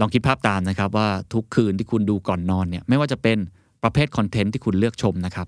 [0.00, 3.38] ลองคิดภาพตามนะครับว่าทุกคืนที่คุณดูก่อนนอนเนี่ยไม่ว่าจะเป็น
[3.82, 5.46] ประเภทคอนเทนต์ที่คุณเลือกชมนะครับ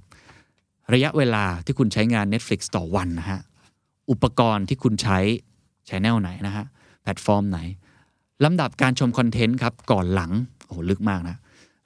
[0.93, 3.41] ระยะเวลาที่คุณใช้งาน Netflix ต่อวันนะฮะ
[4.11, 5.19] อุปกรณ์ที่คุณใช้
[5.89, 6.65] channel ไหนนะฮะ
[7.03, 7.59] แพลตฟอร์มไหน
[8.45, 10.31] ลำดับการชมคอนเทนต์ครับ ก่อนหลัง
[10.67, 11.37] โอ้โหลึกมากนะ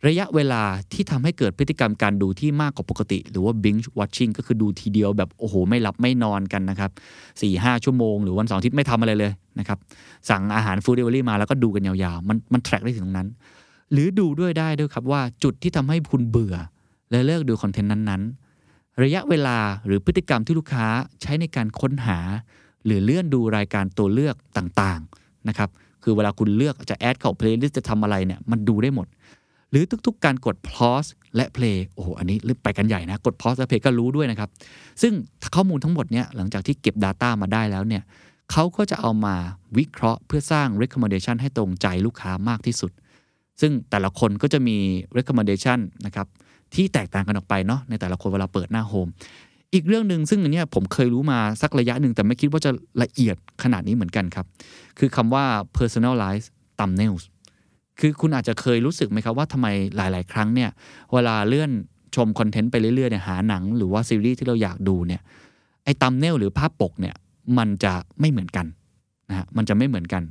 [0.06, 9.78] ระยะเวลาที่ทำให้เกิดพฤติกรรมการดูที่มากกว่าปกติ หรือว่า binge watching ก็คือดูทีเดียวแบบ โอ้โห ไม่หลับไม่นอนกันนะครับ4ี่ห้าชั่วโมง หรือวันเสาร์อาทิตย์ไม่ทำอะไรเลยนะครับ
[10.30, 13.28] สั่งอาหารฟู้ดเดลิเวอรี่มาแล้วก็ดูกันยาวๆ มันมันแทร็กได้ถึงตรงนั้น
[13.92, 16.56] หรือดูด้วยได้ด้วยครับว่าจุดที่ทำให้คุณเบื่อ
[17.10, 18.43] และเลิกดูคอนเทนต์นั้นๆ
[19.02, 20.86] ระยะเวลาหรือพฤติกรรมที่ลูกค้า
[21.22, 22.18] ใช้ในการค้นหา
[22.84, 25.70] หรือเลื่อนดูรายการตัวเลือกต่างๆนะครับ
[26.02, 29.06] คือเวลาคุณเลือกจะแอดเข้า playlist จะทำอะไรเนี่ยมันดูได้หมด
[29.70, 34.48] หรือทุกๆ การกด pause และ play โอ้โห อันนี้ลึกไปกันใหญ่นะ กด pause และ play ก็รู้ด้วยนะครับ
[35.02, 35.12] ซึ่ง
[35.54, 38.02] ข้อมูลทั้งหมดเนี่ยหลังจากที่เก็บ Data มาได้แล้วเนี่ย
[38.52, 39.34] เขาก็จะเอามา
[39.78, 42.90] วิเคราะห์เพื่อสร้าง recommendation ให้ตรงใจลูกค้ามากที่สุด
[43.60, 44.76] ซึ่งแต่ละคนก็จะมี
[45.16, 46.26] recommendation นะครับ
[46.76, 49.08] ที่แตกต่างกันออกไปเนาะในแต่ละคนเวลาเปิดหน้าโฮม
[49.72, 52.70] อีกเรื่องหนึ่งซึ่งอันเนี้ยผมเคยรู้มาสักระยะหนึ่งแต่ไม่คิดว่าจะ
[53.02, 54.46] ละเอียดขนาดนี้เหมือนกันครับ
[54.98, 55.44] คือคำว่า
[55.76, 57.24] personalized thumbnails
[58.00, 60.70] คือคุณอาจจะเคยรู้สึกไหมครับว่าทำไมหลาย ๆ ครั้งเนี่ย
[61.12, 61.70] เวลาเลื่อน
[62.16, 65.20] ชมคอนเทนต์ไปเรื่อย ๆ เนี่ยหาหนังหรือว่าซีรีส์ที่เราอยากดูเนี่ย
[65.84, 67.14] ไอ้ตัมเนลหรือภาพปกเนี่ย
[67.58, 68.66] มันจะไม่เหมือนกัน
[69.28, 70.22] นะฮะมันจะไม่เหมือนกัน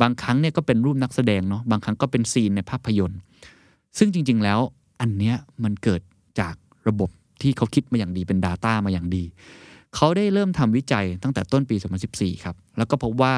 [0.00, 3.18] บางครั้งเนี่ยก็เป็นรูปนักแสดงเนาะบางครั้งก็เป็นซีนในภาพยนตร์
[3.98, 4.60] ซึ่งจริง ๆ แล้ว
[5.00, 6.00] อันเนี้ยมันเกิด
[6.40, 6.54] จาก
[6.88, 7.10] ระบบ
[7.42, 9.24] ที่เขาคิดมาอย่างดีเป็น Data มาอย่างดี
[9.94, 11.76] เขาได้เริ่มทำวิจัยตั้งแต่ต้นปี
[12.10, 13.34] 2014 ครับ แล้วก็พบว่า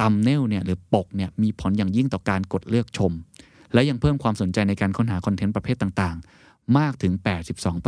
[0.00, 3.12] ตัมเนลเนี่ยหรือปกเนี่ยมีผลอย่างยิ่งต่อการกดเลือกชม
[3.72, 7.12] และยังเพิ่มความสนใจในการค้นหาคอนเทนต์ประเภทต่างๆ มากถึง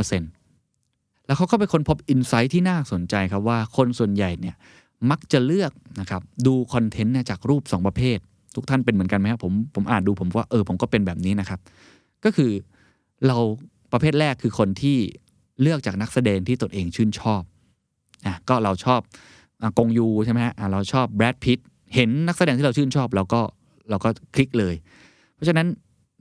[0.06, 4.54] 82%แล้วเขาก็ไปค้นพบอินไซต์ที่น่าสนใจครับว่าคนส่วนใหญ่เนี่ย
[5.10, 8.18] มักจะเลือกนะครับดูคอนเทนต์เนี่ยจากรูป 2 ประเภท
[8.54, 11.60] ทุกท่านเป็นเหมือนกันไหมครับผมผมอ่านดูผมว่าเออผมก็เป็นแบบนี้นะครับ
[12.24, 12.50] ก็คือ
[13.26, 13.36] เรา
[13.92, 14.98] ประเภทแรกคือคนที่
[15.62, 17.42] เลือกจากนักแสดงที่ตนเองชื่นชอบ
[18.26, 19.00] อะก็เราชอบ
[19.78, 21.58] กงยูใช่ไหมฮะเราชอบแบรดพิต
[21.94, 23.40] เห็นนักแสดงที่เราชื่นชอบเราก็
[23.90, 24.74] เราก็คลิกเลย
[25.34, 25.66] เพราะฉะนั้น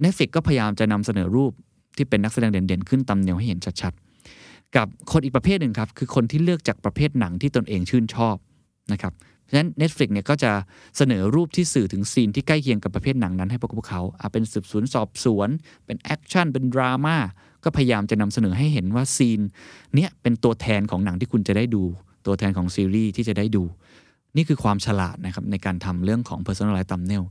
[0.03, 1.51] Netflix ก็พยายามจะนำเสนอรูป
[1.97, 8.35] ที่เป็นนักแสดงเด่นๆ ขึ้น thumbnail ให้เห็นชัดๆ กับคนอีกประเภทหนึ่งครับ คือคนที่เลือกจากประเภทหนังที่ตนเองชื่นชอบ
[8.91, 9.13] นะครับ
[9.51, 10.51] ฉะนั้น Netflix เนี่ยก็จะ
[10.97, 15.49] เสนอรูปที่สื่อถึงซีนที่ใกล้เคียงกับประเภทหนังนั้นให้พวกเขาอะเป็นสืบสวนสอบสวน
[15.85, 17.17] เป็นแอคชั่นเป็นดราม่า
[17.63, 19.39] ก็พยายามจะนำเสนอให้เห็นว่าซีน
[19.95, 21.83] เนี้ยเป็นตัวแทนของหนังที่คุณจะได้ดู
[22.25, 23.63] ตัวแทนของซีรีส์ที่จะได้ดู
[24.35, 27.23] นี่คือความฉลาดนะครับในการทำเรื่องของ personalized thumbnail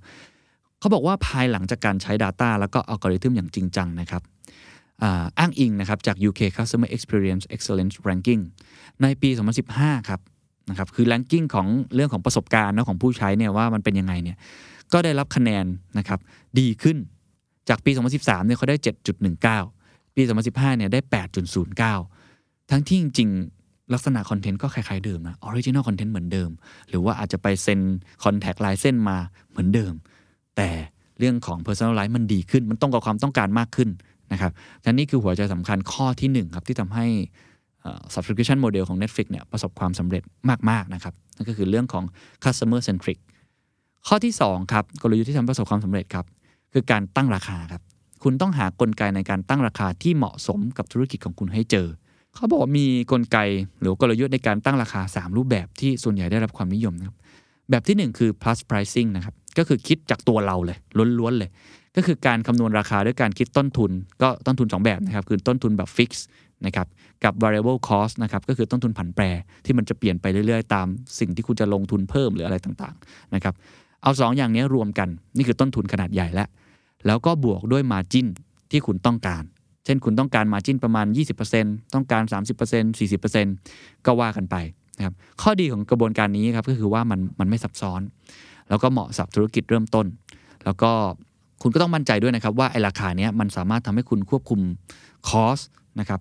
[0.81, 4.23] เขาบอกว่าภายหลังจากการใช้ Data แล้วก็อัลกอริทึมอย่างจริงจังนะครับ
[5.03, 8.43] อ่าอ้างอิงนะครับจาก UK Customer Experience Excellence Ranking
[9.03, 9.31] ในปี
[9.69, 10.21] 2015 ครับ
[10.71, 14.37] นะครับคือ ranking ของเรื่องของประสบการณ์นะของผู้ใช้เนี่ยว่ามันเป็นยังไงเนี่ย
[14.93, 15.65] ก็ได้รับคะแนน
[15.99, 16.19] นะครับ
[16.59, 16.97] ดีขึ้น
[17.69, 18.77] จากปี 2013เนี่ยเขาได้
[19.47, 21.01] 7.19 ปี 2015เนี่ยได้
[21.87, 26.51] 8.09 ทั้งที่จริงๆ ลักษณะคอนเทนต์ก็คล้ายๆเดิมนะ original content เหมือนเดิม
[26.89, 27.81] หรือว่าอาจจะไปเซ็น
[28.25, 29.17] contract license มา
[29.51, 29.93] เหมือนเดิม
[30.57, 30.69] แต่
[31.19, 33.89] เรื่องของ personalize มันดีขึ้น มันตรงกับความต้องการมากขึ้น
[34.33, 34.53] นะครับ
[34.83, 37.07] ฉะนั้นนี่คือหัวใจสำคัญข้อที่1ครับที่ทำให้
[38.15, 40.23] subscription model ของ Netflix เนี่ยประสบความสำเร็จ
[40.71, 42.05] มาก ๆ นะครับ นั่นก็คือเรื่องของ
[42.45, 43.19] customer centric
[44.09, 46.27] ข้อที่ 2 ครับ กลยุทธ์ที่ทำประสบความสำเร็จครับ
[46.73, 47.83] คือการตั้งราคาครับ
[48.23, 51.87] คุณต้องหากลไกในการตั้งราคาที่เหมาะสมกับธุรกิจของคุณให้เจอ
[52.35, 53.39] เขาบอกมีกลไก
[53.81, 57.17] หรือกลยุทธ์ในการตั้งราคา 3 รูปแบบที่ส่วนใหญ่ได้รับความนิยมนะครับ
[57.71, 60.79] แบบที่ 1 คือ plus pricing นะครับก็คือคิดจากตัวเราเลย
[61.19, 61.51] ล้วนๆเลย
[61.99, 63.91] ก็คือการคำนวณราคาด้วยการคิดต้นทุน
[64.23, 66.11] ก็ต้นทุน 2 แบบนะครับ คือต้นทุนแบบ fix
[66.67, 66.87] นะครับ
[67.25, 69.25] กับ variable cost นะครับก็คือต้นทุนผันแปร
[69.65, 70.87] ที่มันจะเปลี่ยนไปเรื่อยๆ ตาม
[71.19, 73.55] สิ่งที่คุณจะลงทุนเพิ่มหรืออะไรต่างๆนะครับ
[74.03, 76.49] เอา2อย่างนี้รวมกันนี่คือต้นทุนขนาดใหญ่แล้ว
[77.07, 78.27] แล้วก็บวกด้วย margin
[78.71, 79.43] ที่คุณต้องการ
[79.85, 81.07] เช่นคุณต้องการ margin ประมาณ
[81.51, 82.23] 20%ต้องการ
[82.73, 82.99] 30%
[83.57, 84.57] 40%ก็ว่ากันไป
[84.97, 88.01] นะครับข้อดีของกระบวนการนี้ครับก็คือว่ามันมันไม่ซับซ้อน
[88.69, 90.07] แล้วก็เหมาะสำหรับธุรกิจเริ่มต้น
[90.65, 90.93] แล้วก็
[91.63, 94.61] คุณก็ต้องมั่นใจด้วยนะครับว่าไอ้ราคาเนี้ยมันสามารถทำให้คุณควบคุม
[95.29, 95.61] คอส
[96.01, 96.21] นะครับ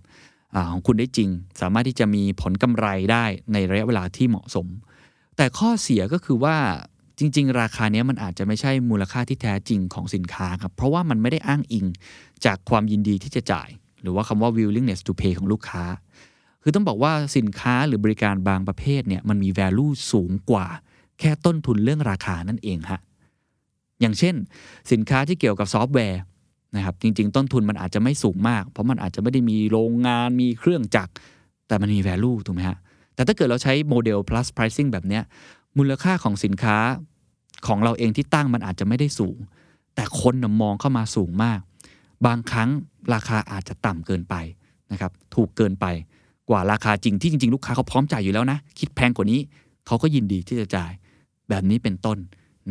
[0.55, 1.29] อของคุณได้จริง
[1.61, 4.67] สามารถที่จะมีผลกำไรได้ในระยะเวลาที่เหมาะสม
[5.37, 6.57] แต่ข้อเสียก็คือว่า
[7.19, 11.85] จริง ๆ ราคาเนี้ยมันอาจจะไม่ใช่มูลค่าที่แท้จริงของสินค้าครับเพราะว่ามันไม่ได้อ้างอิง
[12.45, 13.69] จากความยินดีที่จะจ่าย
[14.01, 15.83] หรือว่าคำว่า willingness to pay ของลูกค้า
[16.63, 20.67] คือต้องบอกว่าสินค้าหรือบริการบางประเภทเนี่ยมันมี value สูงกว่า
[21.19, 22.99] แค่ต้นทุนเรื่องราคานั่นเองฮะ
[24.01, 24.35] อย่างเช่น
[24.91, 26.21] สินค้าที่เกี่ยวกับซอฟต์แวร์
[26.75, 31.11] นะครับจริง ๆ ต้นทุนมันอาจจะไม่สูงมาก เพราะมันอาจจะไม่ได้มีโรงงานมีเครื่องจักร
[31.67, 32.77] แต่มันมี value ถูกไหมฮะ
[33.15, 35.23] แต่ถ้าเกิดเราใช้โมเดล plus pricing แบบเนี้ย
[35.77, 36.77] มูลค่าของสินค้า
[37.67, 39.37] ของเราเองที่ตั้งมันอาจจะไม่ได้สูง
[39.95, 41.59] แต่คนมองเข้ามาสูงมาก
[42.25, 42.69] บางครั้ง
[43.13, 44.35] ราคาอาจจะต่ำเกินไป
[44.91, 45.85] นะครับถูกเกินไป
[46.49, 49.39] กว่าราคาจริงที่จริง ๆ ลูกค้าเขาพร้อมจ่ายอยู่แล้วนะ คิดแพงกว่านี้
[49.87, 50.91] เขาก็ยินดีที่จะจ่าย
[51.49, 52.17] แบบนี้เป็นต้น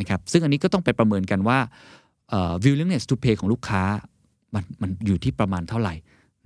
[0.00, 1.58] นะครับซึ่งอันนี้ก็ต้องไปประเมินกันว่า
[2.64, 3.82] willingness to pay ของลูกค้า
[4.54, 5.94] มันมันอยู่ที่ประมาณเท่าไหร่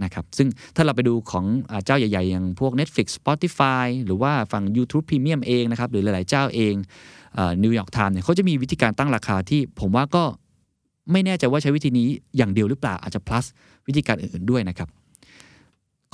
[0.05, 1.45] นะครับซึ่งถ้าเราไปดูของ
[1.85, 6.75] เจ้าใหญ่ๆ อย่างพวก Netflix Spotify หรือว่าฝั่ง YouTube Premium เองนะครับหรือหลายๆ เจ้าเอง
[7.63, 10.25] New York Times เนี่ยเขาจะมีวิธีการตั้งราคาที่ผมว่าก็
[11.13, 13.45] ไม่แน่ใจว่าใช้วิธีนี้อย่างเดียวหรือเปล่าอาจจะ plus
[13.87, 14.89] วิธีการอื่นๆด้วยนะครับ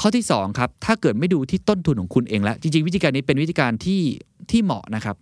[0.00, 4.02] ข้อที่2ครับถ้าเกิดไม่ดูที่ต้นทุนของคุณเองแล้ว จริงๆ วิธีการนี้เป็นวิธีการที่
[4.50, 5.16] ที่เหมาะนะครับ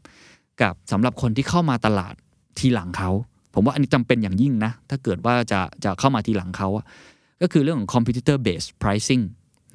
[0.62, 2.14] กับสำหรับคนที่เข้ามาตลาด
[2.58, 3.10] ทีหลังเขา
[3.54, 6.84] ผมว่าอันนี้จำเป็นอย่างยิ่งนะ ถ้าเกิดว่าจะจะเข้ามาทีหลังเขาอะ
[7.42, 9.22] ก็คือเรื่องของ competitor based pricing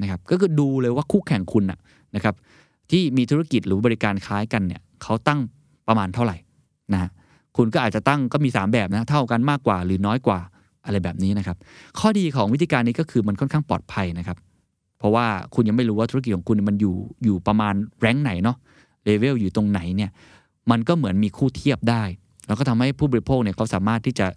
[0.02, 1.64] นะครับก็คือดูเลยว่าคู่แข่งคุณ
[2.16, 2.36] นะครับ
[2.92, 5.40] ที่มีธุรกิจหรือบริการคล้ายกันเนี่ยเขาตั้ง
[5.88, 6.38] ประมาณเท่าไหร่
[6.94, 7.10] นะฮะ
[7.58, 10.40] คุณก็อาจจะตั้งก็มี 3 แบบนะเท่ากันมากกว่าหรือน้อยกว่า
[10.86, 11.58] อะไรแบบนี้นะครับ
[12.00, 14.38] ข้อดีของวิธีการนี้ก็คือมันค่อนข้างปลอดภัยนะครับ
[15.00, 18.58] เพราะว่าคุณยังไม่รู้ว่าธุรกิจของคุณมันอยู่อยู่ประมาณแรงไหนเนาะ
[19.06, 20.10] เลเวลอยู่ตรงไหนเนี่ย
[20.72, 22.04] มันก็เหมือนมีคู่เทียบได้
[22.48, 24.28] แล้วก็ทำให้ผู้บริโภคเนี่ยเขาสามารถที่จะ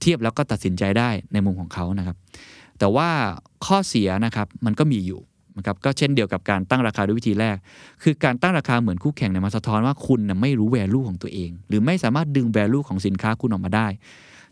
[0.00, 2.16] เทียบแล้วก็ตัดสินใจได้ในมุมของเขานะครับ
[2.78, 3.08] แต่ว่า
[3.66, 5.20] ข้อเสียนะครับมันก็มีอยู่
[5.58, 7.56] นะครับก็เช่นเดียวกับการตั้งราคาด้วยวิธีแรก
[8.02, 13.86] คือการตั้งราคาเหมือนคู่แข่งเนี่ยมาสะท้อนว่าคุณนะไม่รู้แวลูของตัวเอง หรือไม่สามารถดึงแวลูของสินค้าคุณออกมาได้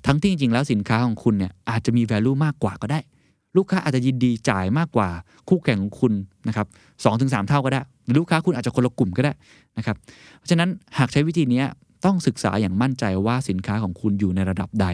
[0.07, 3.01] ทั้งที่จริงๆแล้วสินค้าของคุณเนี่ยอาจจะมีแวลูมากกว่าก็ได้
[3.57, 5.09] ลูกค้าอาจจะยินดีจ่ายมากกว่า
[5.49, 6.13] คู่แข่งของคุณ
[6.49, 6.67] นะครับ
[7.05, 9.33] สองถึงสามเท่าก็ได้ รือลูกค้าคุณอาจจะคนละกลุ่มก็ได้
[9.79, 9.97] นะครับ
[10.39, 10.69] เพราะฉะนั้น
[10.99, 11.63] หากใช้วิธีนี้
[12.05, 14.87] ต้องศึกษาอย่างมั่นใจว่าสินค้าของคุณอยู่ในระดับใด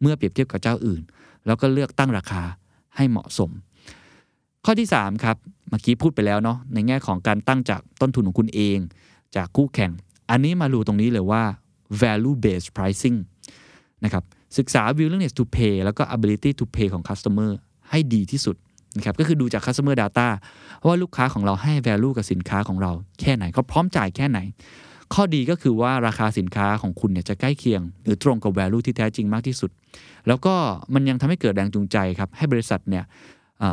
[0.00, 1.02] เมื่อเปรียบเทียบกับเจ้าอื่น
[1.46, 2.42] แล้วก็เลือกตั้งราคา
[2.96, 3.50] ให้เหมาะสม
[4.64, 5.36] ข้อที่ 3 ครับ
[5.68, 8.78] เมื่อกี้พูดไปแล้วเนาะในแง่ของการตั้งจากต้นทุนของคุณเอง
[9.36, 9.90] จากคู่แข่ง
[10.30, 11.42] อันนี้มาดูตรงนี้เลยว่า
[12.00, 13.18] value based pricing
[14.04, 14.24] นะครับ
[14.58, 17.50] ศึกษา willingness to pay แล้วก็ ability to pay ของ customer
[17.90, 18.56] ให้ดีที่สุด
[18.98, 20.28] นะครับก็คือดูจาก customer data
[20.86, 24.38] ว่าลูกค้าของเราให้ value กับสินค้าของเราแค่ไหนเขาพร้อมจ่ายแค่ไหน
[25.14, 29.70] ข้อดีก็คือว่าราคาสินค้าของคุณเนี่ยจะใกล้เคียง หรือตรงกับ value ที่แท้จริงมากที่สุด
[30.28, 30.54] แล้วก็
[30.94, 33.04] มันยังทำให้เกิดแรงจูงใจครับให้บริษัทเนี่ย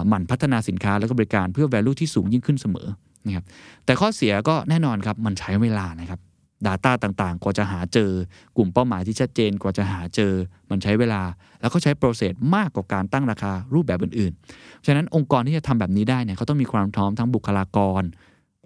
[0.08, 2.88] หมั่นพัฒนาสินค้าแล้วก็บริการเพื่อ value ที่สูงยิ่งขึ้นเสมอ
[3.26, 3.46] นะครับ
[3.86, 6.20] แต่ข้อเสียก็แน่นอนครับมันใช้เวลานะครับ
[6.68, 8.12] Data ต่างๆ กว่าจะหาเจอ
[8.58, 10.34] กลุ่มเป้าหมายที่ชัดเจนกว่าจะหาเจอ
[10.70, 11.22] มันใช้เวลา
[11.62, 18.04] แล้วก็ใช้โปรเซสมากกว่าการตั้งราคารูปแบบอื่นๆ ฉะนั้นองค์กรที่จะทำแบบนี้ได้เนี่ยเขาต้องมีความพร้อมทั้งบุคลากร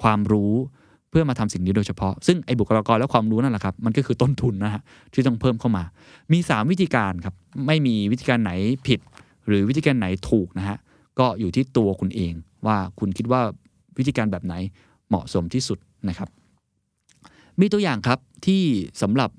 [0.02, 0.54] ความรู้
[1.10, 4.82] เพื่อมาทำสิ่งนี้โดยเฉพาะ ซึ่งไอ้บุคลากรและความรู้นั่นแหละครับ มันก็คือต้นทุนนะฮะ
[5.14, 5.84] ที่ต้องเพิ่มเข้ามา
[6.34, 7.36] มี 3 วิธีการครับ
[7.68, 8.52] ไม่มีวิธีการไหน
[8.88, 9.00] ผิด
[9.48, 10.78] หรือวิธีการไหนถูกนะฮะ
[11.20, 12.34] ก็อยู่ที่ตัวคุณเอง
[12.66, 13.42] ว่าคุณคิดว่า
[13.98, 14.54] วิธีการแบบไหน
[15.10, 15.78] เหมาะสมที่สุด
[16.10, 16.30] นะครับ
[17.60, 18.64] มีตัวอย่างครับที่
[19.02, 19.30] สำหรับ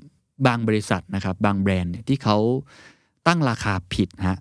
[0.46, 2.38] บางบริษัทนะครับบางแบรนด์เนี่ยที่เขา
[3.26, 4.38] ตั้งราคาผิดฮะ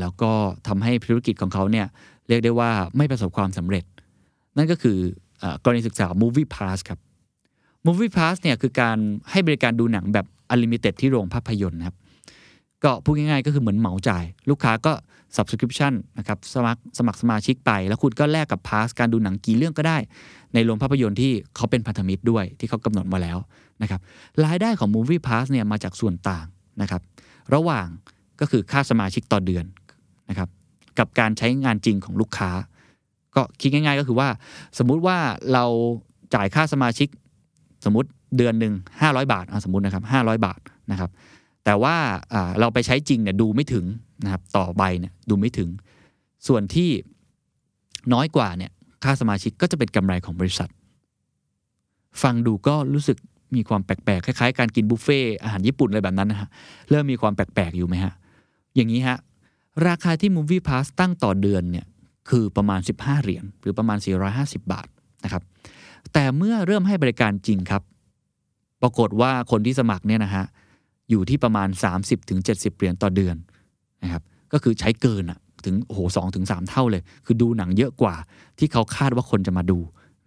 [0.00, 0.32] แล้วก็
[0.68, 1.86] ทำให้ธุรกิจของเขาเนี่ย
[2.28, 3.84] เรียกได้ว่าไม่ประสบความสำเร็จ
[4.56, 4.98] นั่นก็คือ
[5.64, 6.98] กรณีศึกษา Movie Pass ครับ
[7.86, 8.98] Movie Pass เนี่ยคือการ
[9.30, 11.96] ให้บริการดูหนังแบบ Unlimited ที่โรงภาพยนตร์นะครับ
[12.84, 14.92] ก็พูดง่ายๆ ก็คือเหมือนเหมาจ่าย ลูกค้าก็
[15.36, 19.98] subscription นะครับสมัครสมัครสมาชิกไป แล้วคุณก็แลกกับพาสการดูหนังกี่เรื่องก็ได้
[20.54, 23.38] ในโรงภาพยนตร์ที่เขาเป็นพันธมิตรด้วยที่เขากำหนดมาแล้ว
[23.82, 24.00] นะครับ
[24.44, 26.46] รายได้ของ Movie Pass เนี่ยมาจากส่วนต่าง
[26.82, 27.02] นะครับ
[27.54, 27.86] ระหว่าง
[28.40, 29.64] ก็คือค่าสมาชิกต่อเดือน
[30.28, 30.48] นะครับ
[30.98, 32.50] กับการใช้งานจริงของลูกค้า
[33.34, 34.28] ก็คิดง่าย ๆ ก็คือว่า
[34.78, 35.18] สมมุติว่า
[35.52, 35.64] เรา
[36.34, 37.08] จ่ายค่าสมาชิก
[37.84, 40.60] สมมติเดือนหนึ่ง500 บาทอะสมมตินะครับ500 บาท
[40.90, 41.10] นะครับ
[41.68, 41.96] แต่ว่า
[42.60, 43.84] เราไปใช้จริงเนี่ยดูไม่ถึง
[44.24, 45.68] นะครับต่อใบเนี่ยดูไม่ถึง
[46.46, 46.90] ส่วนที่
[48.12, 48.70] น้อยกว่าเนี่ย
[49.04, 50.68] ค่าสมาชิกก็จะเป็นกำไรของบริษัท
[52.22, 53.16] ฟังดูก็รู้สึก
[53.54, 56.48] มีความแปลกๆคล้ายๆ การกินบุฟเฟ่อาหารญี่ปุ่นอะไรแบบนั้นนะฮะ
[56.90, 58.12] เริ่มมีความแปลกๆอยู่ไหมฮะ
[58.74, 59.18] อย่างนี้ฮะ
[59.88, 61.86] ราคาที่ Movie Pass ตั้งต่อเดือนเนี่ย
[62.30, 63.98] คือประมาณ 15 เหรียญหรือประมาณ
[64.30, 64.88] 450 บาท
[65.24, 65.42] นะครับ
[66.12, 67.82] แต่เมื่อเริ่มให้บริการจริงครับ
[68.82, 70.44] ปรากฏว่าคนที่สมัครเนี่ยนะฮะ
[71.10, 71.68] อยู่ที่ประมาณ
[72.22, 73.36] 30-70เหรียญต่อเดือน
[74.02, 78.14] นะครับก็คือใช้เกินอะถึงโอ้โหสองถึงสามเท่าเลย คือดูหนังเยอะกว่า
[78.58, 79.78] ที่เขาคาดว่าคนจะมาดู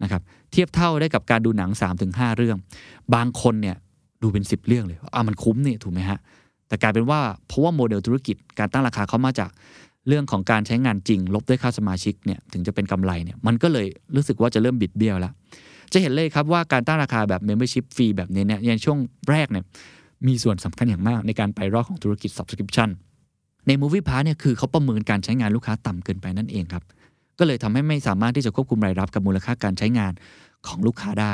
[0.02, 1.70] นะครับเทียบเท่าได้กับการดูหนัง
[2.04, 2.58] 3-5 เรื่อง
[3.14, 3.76] บางคนเนี่ย
[4.22, 6.18] ดูเป็น 10 เรื่องเลยอะมันคุ้มนี่ถูกไหมฮะ
[6.68, 9.50] แต่กลายเป็นว่าเพราะว่าโมเดลธุรกิจการตั้งราคาเขามาจาก
[10.08, 15.32] เรื่องของการใช้งานจริง ลบด้วยค่าสมาชิกเนี่ยถึงจะเป็นกำไรเนี่ยมันก็เลยรู้สึกว่าจะเริ่มบิดเบี้ยวแล้ว
[15.92, 18.98] จะเห็นเลยครับว่าการตั้งราคาแบบ Membership ฟรีแบบนี้เนี่ยในช่วง
[19.30, 19.64] แรกเนี่ย
[20.26, 22.88] มีส่วนสำคัญอย่างมากในการไปรอดของธุรกิจ Subscription
[23.66, 26.84] ใน Movie Pass เนี่ยคือเขาประเมินการใช้งานลูกค้าต่ำเกินไปนั่นเองครับ
[27.38, 30.12] ก็เลยทำให้ไม่สามารถที่จะควบคุมรายรับกับมูลค่าการใช้งาน
[30.66, 31.32] ของลูกค้าได้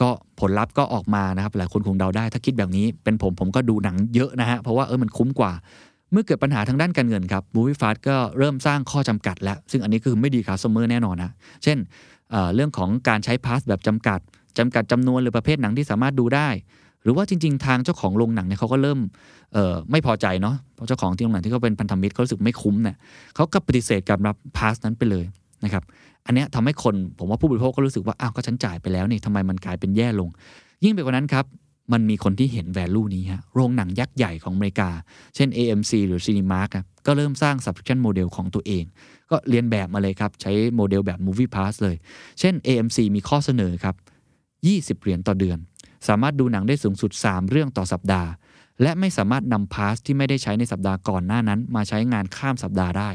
[0.00, 0.08] ก็
[0.40, 5.52] ผลลัพธ์ก็ออกมานะครับหลายคนคงเดาได้ ถ้าคิดแบบนี้เป็นผมผมก็ดูหนังเยอะนะฮะเพราะว่าเออมันคุ้มกว่า
[6.12, 11.30] เมื่อเกิดปัญหาทางด้านการเงินครับ Movie Pass ก็เริ่มสร้างข้อจำกัด แล้ว ซึ่งอันนี้คือไม่ดีกับ customer แน่นอนนะ
[11.64, 11.78] เช่น
[12.30, 14.20] เเรื่องของการใช้ pass แบบจำกัด
[14.58, 16.48] จำกัดจำนวนหรือประเภทหนังที่สามารถดูได้
[17.02, 18.98] หรือว่าจริง ๆ ทางเจ้าของโรงหนังเนี่ยเขาก็เริ่ม
[19.52, 22.96] เไม่พอใจเนาะเพราะเจ้าของที่โรงหนังที่เขาเป็นพันธมิตรเขารู้สึกไม่คุ้มเนี่ย
[23.34, 25.24] เขาก็ปฏิเสธการรับพาสนั้นไปเลย
[25.64, 25.82] นะครับ
[26.26, 30.28] อันนี้ยทำให้คนผมว่าผู้บริโภคก็รู้สึกว่าอ้าวก็ฉันจ่ายไปแล้วนี่ทำไมมันกลายเป็นแย่ลง
[30.84, 31.44] ยิ่งไปกว่านั้นครับ
[31.92, 34.90] มันมีคนที่เห็น value นี้ฮะ โรงหนังยักษ์ใหญ่ของอเมริกา
[35.36, 38.84] เช่น AMC หรือ Cinemark ครับก็เริ่มสร้าง subscription model ของตัวเอง
[39.30, 41.96] ก็เรียนแบบมาเลยครับ ใช้โมเดลแบบ Movie Pass เลย
[42.40, 43.94] เช่น AMC มีข้อเสนอครับ
[44.98, 45.58] 20 เหรียญต่อเดือน
[46.08, 48.28] สามารถดูหนังได้สูงสุด 3 เรื่องต่อสัปดาห์
[48.82, 53.10] และไม่สามารถนำ pass ที่ไม่ได้ใช้ในสัปดาห์ก่อนหน้านั้น มาใช้งานข้ามสัปดาห์ได้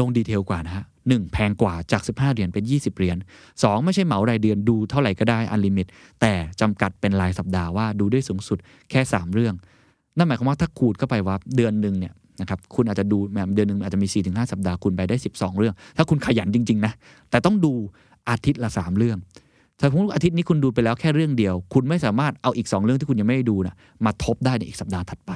[0.00, 3.16] ลง detail กว่านะฮะหนึ่งแพงกว่าจาก 15 เหรียญเป็น 20 เหรียญ
[3.50, 5.86] 2 ไม่ใช่เหมารายเดือนดูเท่าไหร่ก็ได้ unlimit
[6.20, 8.58] แต่จำกัดเป็นรายสัปดาห์ว่าดูได้สูงสุด
[8.90, 9.54] แค่ 3 เรื่อง
[10.16, 16.92] นั่นหมายความว่าถ้าคูณเข้าไปว่าเดือนหนึ่งเนี่ยนะครับคุณอาจจะดูแบบเดือนหนึ่งอาจจะมี 4-5 สัปดาห์คุณไปได้ 12 เรื่อง ถ้าคุณขยันจริง ๆ นะ
[17.30, 17.72] แต่ต้องดู
[18.28, 19.18] อาทิตย์ละ 3 เรื่อง
[19.82, 25.32] สมมติอาทิตย์นี้คุณดูไปแล้วแค่เรื่องเดียว คุณไม่สามารถเอาอีก 2 เรื่องที่คุณยังไม่ได้ดูนะมาทบได้ในอีกสัปดาห์ถัดไป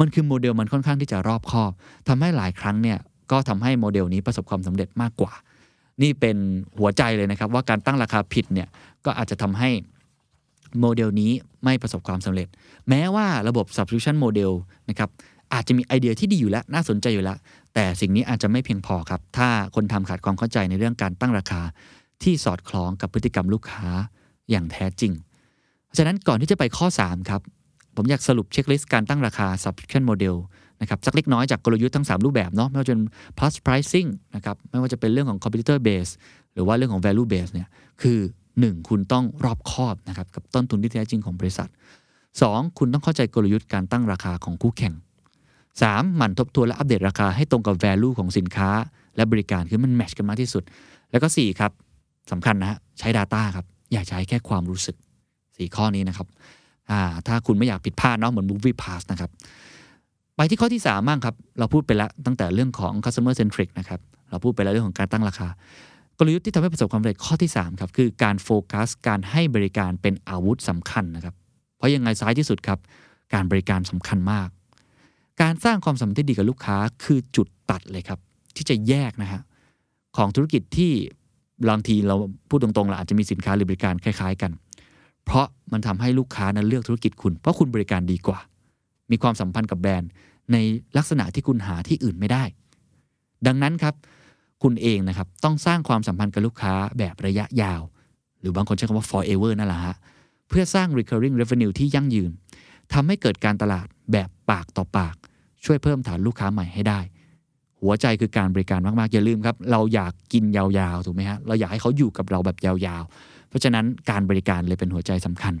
[0.00, 1.72] มันคือโมเดลมันค่อนข้างที่จะรอบคอบ
[2.08, 2.98] ทำให้หลายครั้งเนี่ย
[3.30, 5.32] ก็ทำให้โมเดลนี้ประสบความสำเร็จมากกว่า
[6.02, 6.36] นี่เป็น
[6.78, 8.68] หัวใจเลยนะครับ ว่าการตั้งราคาผิดเนี่ย
[9.04, 9.70] ก็อาจจะทำให้
[10.80, 11.32] โมเดลนี้
[11.64, 12.48] ไม่ประสบความสำเร็จ
[12.88, 14.52] แม้ว่าระบบ subscription model
[14.88, 15.10] นะครับ
[15.54, 17.36] อาจจะมีไอเดียที่ดีอยู่แล้วน่าสนใจอยู่แล้ว
[17.74, 21.60] แต่สิ่งนี้อาจจะไม่เพียงพอครับ ถ้าคนทำขาดความเข้าใจในเรื่องการตั้งราคา
[22.24, 23.88] ที่สอดคล้องกับพฤติกรรมลูกค้า
[24.50, 25.12] อย่างแท้จริง
[25.86, 27.40] เพราะฉะนั้นก่อนที่จะไปข้อ 3 ครับ
[27.96, 30.36] ผมอยากสรุปเช็คลิสต์การตั้งราคา subscription model
[30.80, 33.04] นะครับสักเล็กน้อยจากกลยุทธ์ทั้ง 3 รูปแบบเนาะไม่ว่าจะเป็น
[33.38, 36.10] plus pricing นะครับไม่ว่าจะเป็นเรื่องของ competitor base
[36.54, 37.68] หรือว่าเรื่องของ value base เนี่ย
[38.02, 38.18] คือ
[38.52, 41.68] 1 คุณต้องรอบคอบนะครับกับต้นทุนที่แท้จริงของบริษัท
[42.22, 44.94] 2 คุณต้องเข้าใจกลยุทธ์การตั้งราคาของคู่แข่ง
[45.54, 46.16] 3.
[46.16, 48.70] หมั่นทบทวนและอัปเดตราคาให้ตรงกับ value ของสินค้า
[49.16, 50.62] และบริการคือมันแมชกันมากที่สุด
[51.10, 51.72] แล้วก็ 4 ครับ
[52.32, 54.96] สำคัญนะฮะใช้ Data ครับ อย่าใช้แค่ความรู้สึก
[55.36, 56.28] 4 ข้อนี้นะครับ
[57.26, 59.30] ถ้าคุณไม่อยากผิดพลาดเนาะเหมือน movie pass นะครับ
[60.36, 65.48] ไปที่ข้อที่3บ้างครับ เราพูดไปแล้วตั้งแต่เรื่องของ customer centric นะครับ เราพูดไปแล้วเรื่องของการตั้งราคา
[66.18, 71.34] กลยุทธ์ที่ทำให้ประสบความสำเร็จข้อที่3ครับคือการโฟกัสการให้บริการเป็นอาวุธสำคัญนะครับ
[71.76, 72.78] เพราะยังไงซ้ายที่สุดครับ
[73.34, 74.48] การบริการสำคัญมาก
[75.42, 78.18] การสร้างความสัมพันธ์ที่ดีกับลูกค้าคือจุดตัดเลยครับ
[78.56, 79.40] ที่จะแยกนะฮะ
[80.16, 80.92] ของธุรกิจที่
[81.68, 82.16] บางทีเรา
[82.48, 84.52] พูดตรงๆเราอาจจะมีสินค้าหรือบริการคล้าย ๆ กัน
[85.24, 88.38] เพราะมันทำให้ลูกค้านั้นเลือกธุรกิจคุณ เพราะคุณบริการดีกว่า
[89.10, 90.10] มีความสัมพันธ์กับแบรนด์
[90.52, 90.56] ใน
[90.96, 92.44] ลักษณะที่คุณหาที่อื่นไม่ได้
[93.46, 93.94] ดังนั้นครับ
[94.62, 97.82] คุณเองนะครับต้องสร้างความสัมพันธ์กับลูกค้าแบบระยะยาว
[98.40, 99.96] หรือบางคนใช้คำว่า forever นั่นแหละฮะ
[100.48, 102.30] เพื่อสร้าง recurring revenue ที่ยั่งยืน
[102.92, 105.16] ทำให้เกิดการตลาดแบบปากต่อปาก
[105.64, 107.00] ช่วยเพิ่มฐานลูกค้าใหม่ให้ได้
[107.82, 115.54] หัวใจคือการบริการมากๆ อย่าลืมครับ เราอยากกินยาวๆ ถูกไหมฮะ เราอยากให้เขาอยู่กับเราแบบยาวๆ เพราะฉะนั้นการบริการเลยเป็นหัวใจสำคัญ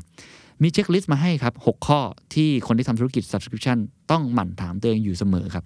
[0.62, 2.00] มีเช็คลิสต์มาให้ครับ 6 ข้อ
[2.34, 3.78] ที่คนที่ทำธุรกิจ subscription
[4.10, 5.64] ต้องหมั่นถามตัวเองอยู่เสมอครับ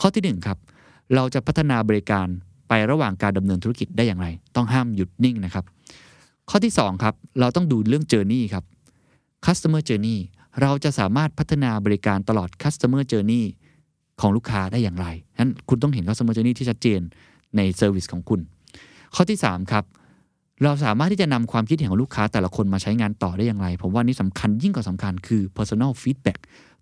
[0.00, 0.58] ข้อที่1ครับ
[1.14, 2.26] เราจะพัฒนาบริการ
[2.68, 4.26] ไประหว่างการดำเนินธุรกิจได้อย่างไร
[4.56, 5.64] ต้องห้ามหยุดนิ่งนะครับ
[6.50, 8.64] ข้อที่2ครับ เราต้องดูเรื่อง journey ครับ
[9.46, 10.18] customer journey
[10.62, 13.44] เราจะสามารถพัฒนาบริการตลอด customer journey
[14.20, 15.06] ของลูกค้าได้อย่างไร
[15.38, 17.00] นั้นคุณต้องเห็น customer journey ที่ชัดเจน
[17.56, 18.40] ใน service ของคุณ
[19.14, 19.84] ข้อที่ 3 ครับ
[20.62, 26.40] เราสามารถที่จะนำความคิดเห็นของลูกค้าแต่ละคนมาใช้งานต่อได้อย่างไร ผมว่านี่สำคัญยิ่งกว่าสำคัญคือ personal feedback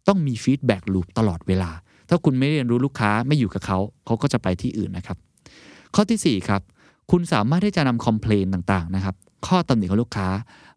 [0.09, 1.71] ต้องมี feedback loop ตลอดเวลา
[2.09, 5.17] ถ้าคุณไม่เรียนรู้ลูกค้าไม่อยู่กับเขา เขาก็จะไปที่อื่นนะครับ
[5.95, 6.63] ข้อที่ 4 ครับ
[7.11, 9.15] คุณสามารถที่จะนำคอมเพลนต่างๆนะครับ
[9.47, 10.29] ข้อตำหนิของลูกค้า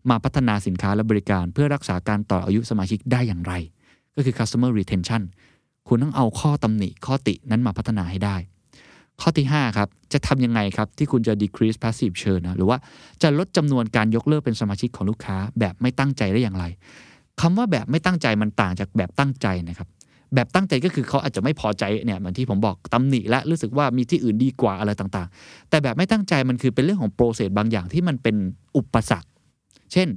[0.10, 3.54] มาพัฒนาสินค้าและบริการ เพื่อรักษาการต่ออายุสมาชิกได้อย่างไร
[4.16, 5.22] ก็คือ customer retention
[5.88, 8.36] คุณต้องเอาข้อตำหนิข้อตินั้นมาพัฒนาให้ได้
[9.22, 12.78] ข้อที่ 5 ครับ จะทำยังไงครับ ที่คุณจะ decrease passive churn นะหรือว่า
[13.22, 16.65] จะลดจำนวนการยกเลิกเป็นสมาชิกของลูกค้าแบบไม่ตั้งใจได้อย่างไร
[17.41, 19.88] คำว่าแบบไม่ตั้งใจมันต่างจากแบบตั้งใจนะครับ
[20.36, 28.36] แบบตั้งใจก็คือเขาอาจจะไม่พอใจเนี่ยเหมือนที่ผมบอกตำหนิและรู้สึกว่ามีที่อื่นดีกว่าอะไรต่างๆ แต่แบบไม่ตั้งใจมันคือเป็นเรื่องของโปรเซสบางอย่างที่มันเป็น
[28.78, 29.30] อุปสรรค
[29.93, 30.08] เช่น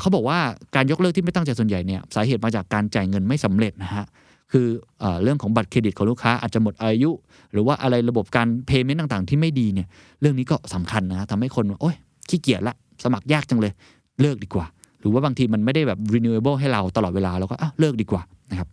[0.00, 0.38] เขาบอกว่า
[0.74, 4.06] การยกเลิกที่ไม่ตั้งใจส่วนใหญ่เนี่ยสาเหตุมาจากการจ่ายเงินไม่สำเร็จนะฮะ
[4.52, 4.66] คือ
[5.00, 7.10] เอเรื่องของบัตรเครดิตของลูกค้าอาจจะหมดอายุ
[7.52, 9.86] หรือว่าอะไรระบบการเพย์เมนต์ต่างๆ ที่ไม่ดีเนี่ย
[10.20, 11.96] เรื่องนี้ก็สำคัญนะทำให้คนโอ๊ย
[12.28, 13.72] ขี้เกียจละสมัครยากจังเลย
[14.20, 14.66] เลิกดีกว่า
[15.00, 18.68] หรือว่าบางทีมันไม่ได้แบบ renewable ให้เราตลอดเวลาเราก็อะเลิกดีกว่านะครับ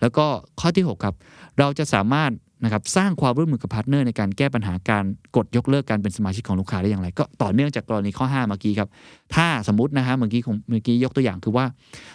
[0.00, 0.26] แล้วก็
[0.60, 1.14] ข้อที่ 6 ครับ
[1.58, 2.30] เราจะสามารถ
[2.64, 5.04] นะครับสร้างความร่วมมือกับพาร์ทเนอร์ในการแก้ปัญหาการ
[5.36, 8.88] กดยกเลิกการเป็นสมาชิกของลูกค้าได้อย่างไร ก็ต่อเนื่องจากกรณีข้อ 5 เมื่อกี้ครับ
[9.34, 11.64] ถ้าสมมตินะฮะเมื่อกี้ของเมื่อกี้ยกตัวอย่างคือว่า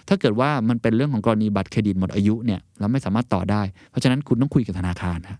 [0.07, 5.39] ถ้าเกิดว่ามันเป็นเรื่องของกรณีบัตรเครดิตหมดอายุเนี่ยเราไม่สามารถต่อได้ เพราะฉะนั้นคุณต้องคุยกับธนาคารนะ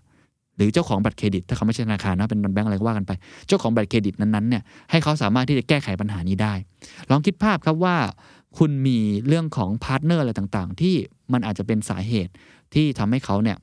[0.56, 3.12] หรือเจ้าของบัตรเครดิต ถ้าเขาไม่ใช่ธนาคารนะเป็นแบงก์อะไรก็ว่ากันไป
[3.48, 6.54] เจ้าของบัตรเครดิตนั้นๆเนี่ยให้เขาสามารถที่จะแก้ไขปัญหานี้ได้
[7.10, 7.96] ลองคิดภาพครับว่า
[8.58, 10.94] คุณมีเรื่องของพาร์ทเนอร์อะไรต่างๆ ที่
[11.32, 12.32] มันอาจจะเป็นสาเหตุ
[12.74, 13.56] ที่ทำให้เขาเนี่ย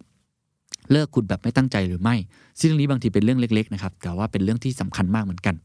[0.93, 2.15] เลิกคุณแบบไม่ตั้งใจหรือไม่
[2.62, 5.56] ซึ่งเรื่องนี้บางทีเป็นเรื่องเล็กๆนะครับ แต่ว่าเป็นเรื่องที่สำคัญมากเหมือนกัน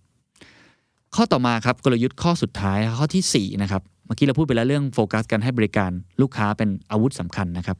[1.14, 7.76] ข้อต่อมาครับกลยุทธ์ข้อสุดท้ายข้อที่4นะครับเมื่อกี้เราพูดไปแล้วเรื่องโฟกัสการให้บริการลูกค้าเป็นอาวุธสำคัญนะครับ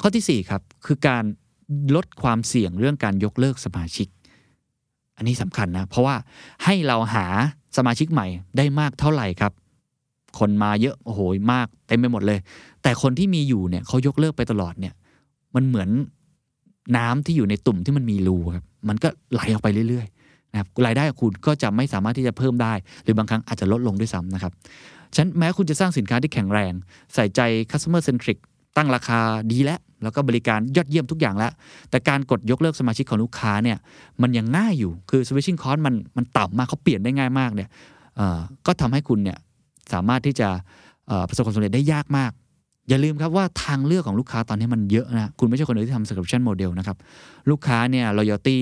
[0.00, 1.24] ข้อที่4ครับคือการ
[1.96, 4.08] ลดความเสี่ยงเรื่องการยกเลิกสมาชิก
[5.16, 6.16] อันนี้สำคัญนะเพราะว่า
[6.64, 7.26] ให้เราหา
[7.76, 8.26] สมาชิกใหม่
[8.56, 9.52] ได้มากเท่าไหร่ครับ
[10.38, 11.20] คนมาเยอะโอ้โห
[11.52, 12.38] มากเต็มไปหมดเลย
[12.82, 14.94] แต่คนที่มีอยู่เนี่ยเขายกเลิกไปตลอดเนี่ย
[15.54, 15.88] มันเหมือน
[16.96, 22.72] น้ำที่อยู่ในตุ่มที่มันมีรูครับมันก็ไหลออกไปเรื่อยๆนะครับรายได้ของคุณก็จะไม่สามารถที่จะเพิ่มได้
[23.04, 24.52] หรือบางครั้งอาจจะลดลงด้วยซ้ำนะครับ
[25.16, 26.72] ฉันแม้คุณจะสร้างสินค้าที่แข็งแรง
[27.14, 27.40] ใส่ใจ
[27.70, 28.38] customer centric
[28.76, 31.52] ตั้งราคาดีแล้ว แล้วก็บริการยอดเยี่ยมทุกอย่างแล้ว
[31.90, 33.78] แต่การกดยกเลิกสมาชิกของลูกค้าเนี่ย
[34.22, 37.68] มันยังง่ายอยู่คือ switching cost มันมันต่ำมากเขาเปลี่ยนได้ง่ายมากเนี่ย
[38.16, 39.38] เออก็ทำให้คุณเนี่ย
[39.92, 40.48] สามารถที่จะ
[41.28, 42.32] ประสบความสำเร็จได้ยากมาก
[42.88, 46.96] อย่าลืมครับว่าทางเลือกของลูกค้าตอนนี้มันเยอะนะ คุณไม่ใช่คนเดียวที่ทำ subscription model นะครับ
[47.50, 48.58] ลูกค้าเนี่ย loyalty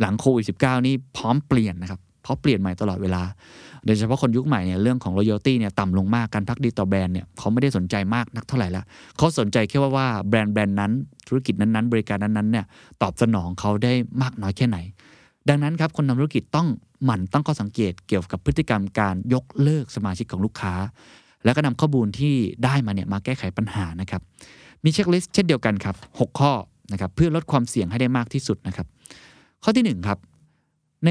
[0.00, 3.22] หลังโควิด -19 นี่พร้อมเปลี่ยนนะครับ เพราะเปลี่ยนใหม่ตลอดเวลา
[3.86, 8.82] โดยเฉพาะคนยุคใหม่เนี่ยเรื่องของ loyalty เนี่ยต่ำลงมาก การพักดีต่อแบรนด์เนี่ยเขาไม่ได้สนใจมากนักเท่าไหร่ละ
[9.16, 10.92] เขาสนใจแค่ว่าว่าแบรนด์แบรนด์นั้น
[11.28, 12.64] ธุรกิจนั้นๆ บริการนั้นๆเนี่ย
[13.02, 13.92] ตอบสนองเขาได้
[14.22, 14.78] มากน้อยแค่ไหน
[15.48, 16.68] ดังนั้นครับคนทำธุรกิจต้อง
[17.04, 20.74] หมั่นตั้งข้อสังเกตเกี่ยวกับพฤติกรรมการยกเลิกสมาชิกของลูกค้า
[21.44, 24.22] แล้วก็นำข้อมูลที่ได้มาเนี่ยมาแก้ไขปัญหานะครับ
[24.84, 26.52] มีเช็คลิสต์เช่นเดียวกันครับ 6 ข้อ
[26.92, 28.86] นะครับเพื่อลดความเสี่ยงให้ได้มากที่สุดนะครับ
[29.64, 30.18] ข้อที่1ครับ
[31.06, 31.10] ใน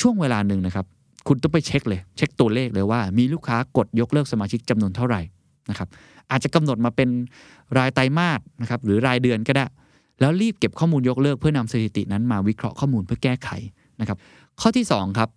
[0.00, 0.86] ช่วงเวลาหนึ่งนะครับ
[1.28, 5.20] คุณต้องไปเช็คเลย เช็คตัวเลขเลยว่า มีลูกค้ากดยกเลิกสมาชิกจำนวนเท่าไหร่
[5.70, 5.88] นะครับ
[6.30, 7.08] อาจจะกำหนดมาเป็น
[7.78, 9.66] รายไตรมาสนะครับหรือรายเดือนก็ได้
[10.20, 13.50] แล้วรีบเก็บข้อมูลยกเลิกเพื่อนำสถิตินั้นมาวิเคราะห์ข้อมูลเพื่อแก้ไข
[14.00, 14.18] นะครับ
[14.60, 15.28] ข้อที่2ครับ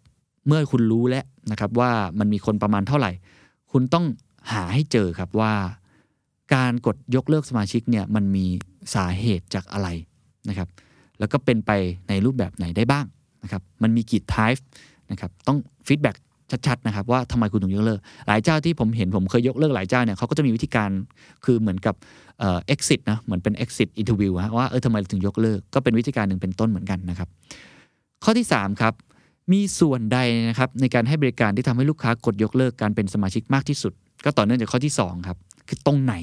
[0.47, 3.11] เมื่อคุณรู้แล้วนะครับว่ามันมีคนประมาณเท่าไหร่
[3.71, 4.05] คุณต้อง
[4.51, 5.53] หาให้เจอครับว่า
[6.55, 8.45] การกดยกเลิกสมาชิกเนี่ยมันมี
[8.95, 9.87] สาเหตุจากอะไร
[10.49, 10.67] นะครับ
[11.19, 11.71] แล้วก็เป็นไป
[12.09, 13.05] ในรูปแบบไหนได้บ้าง
[13.43, 14.61] นะครับ มันมีกี่ type
[15.11, 16.15] นะครับต้อง feedback
[16.67, 20.89] ชัดๆนะครับว่าทำไมคุณถึงยกเลิก หลายเจ้าที่ผมเห็นผมเคยยกเลิกหลายเจ้าเนี่ยเขาก็จะมีวิธีการ
[21.45, 21.95] คือเหมือนกับ
[22.39, 27.29] เอ่อ exit นะเหมือนเป็น exit interview ฮะว่าเออทำไมถึงยกเลิก ก็เป็นวิธีการหนึ่งเป็นต้นเหมือนกันนะครับ
[28.23, 28.93] ข้อที่ 3 ครับ
[29.51, 30.19] มีส่วนใด
[30.49, 33.93] นะครับในการให้บริการที่ทำให้ลูกค้ากดยกเลิกการเป็นสมาชิกมากที่สุด
[34.25, 35.37] ก็ต่อเนื่องจากข้อที่2ครับ
[35.67, 36.15] คือตรงไหน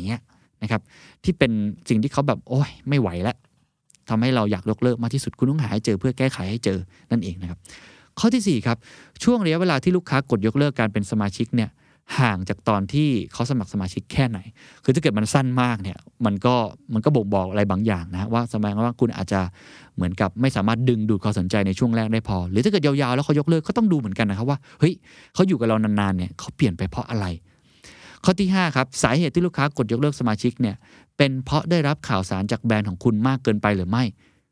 [0.62, 0.82] นะครับ
[1.24, 1.52] ที่เป็น
[1.88, 3.36] สิ่งที่เขาแบบโอ้ยไม่ไหวแล้ว
[4.08, 6.78] ทำให้เราอยากยกเลิกมากที่สุดคุณต้องหาให้เจอเพื่อแก้ไขให้เจอ
[7.10, 7.58] นั่นเองนะครับ
[8.18, 8.78] ข้อทีสี่4ครับ
[9.24, 11.70] ช่วงระยะเวลาที่ลูกค้ากดยกเลิกการเป็นสมาชิกเนี่ย
[12.18, 14.38] ห่างจากตอนที่เขาสมัครสมาชิกแค่ไหน
[14.84, 16.54] คือถ้าเกิดมันสั้นมากเนี่ย มันก็
[16.94, 19.40] มันก็บ่งบอกอะไรบางอย่างนะว่าแสดงว่าคุณอาจจะ
[19.96, 24.94] เหมือนกับไม่สามารถดึงดูดความสนใจในช่วงแรกได้พอ หรือถ้าเกิดยาวๆแล้วเขายกเลิกก็ต้องดูเหมือนกันนะครับว่าเฮ้ย
[25.34, 27.26] เขาอยู่กับเรานานๆเนี่ยเขาเปลี่ยนไปเพราะอะไร
[28.24, 30.76] ข้อที่5ครับสาเหตุที่ลูกค้ากดยกเลิกสมาชิกเนี่ย
[31.16, 34.04] เป็นเพราะได้รับข่าวสารจากแบรนด์ของคุณมากเกินไปหรือไม่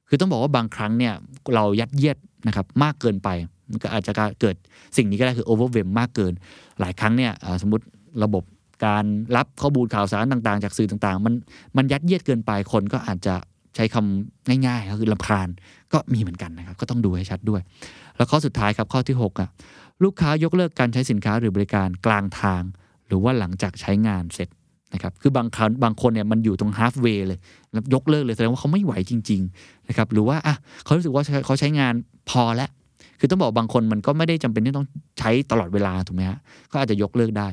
[0.08, 1.14] คือต้องบอกว่าบางครั้งเนี่ย
[1.54, 3.28] เรายัดเยียดนะครับมากเกินไป
[3.82, 4.56] ก็อาจจะเกิด
[4.96, 6.32] สิ่งนี้ก็ได้คือ overwhelm มมากเกิน
[6.80, 7.84] หลายครั้งเนี่ยสมมติ
[8.24, 8.44] ระบบ
[8.86, 9.04] การ
[9.36, 11.34] รับข้อมูลข่าวสารต่างๆ จากสื่อต่างๆ มัน
[11.76, 13.34] มันยัดเยียดเกินไปคนก็อาจจะ
[13.76, 15.48] ใช้คำง่ายๆก็คือลำคาญ
[15.92, 17.60] ก็มีเหมือนกันนะครับ ก็ต้องดูให้ชัดด้วย
[18.16, 19.48] แล้วข้อสุดท้ายครับข้อที่6อะ
[20.04, 22.62] ลูกค้ายกเลิกการใช้สินค้าหรือบริการกลางทาง
[23.06, 24.48] หรือว่าหลังจากใช้งานเสร็จ
[24.94, 27.38] นะครับคือบางครั้งบางคนเนี่ยมันอยู่ตรง halfway เลย
[27.72, 30.54] แล้วยกเลิกเลยแสดงว่าเขาไม่ไหวจริง ๆ นะครับ หรือว่าอะ
[30.84, 31.94] เขารู้สึกว่าเขาใช้งาน
[32.30, 32.70] พอแล้ว
[33.24, 34.86] คือต้องบอกบางคนมันก็ไม่ได้จำเป็นที่ต้อง
[35.18, 36.38] ใช้ตลอดเวลาถูกไหมฮะ
[36.72, 37.48] ก็อาจจะยกเลิกได้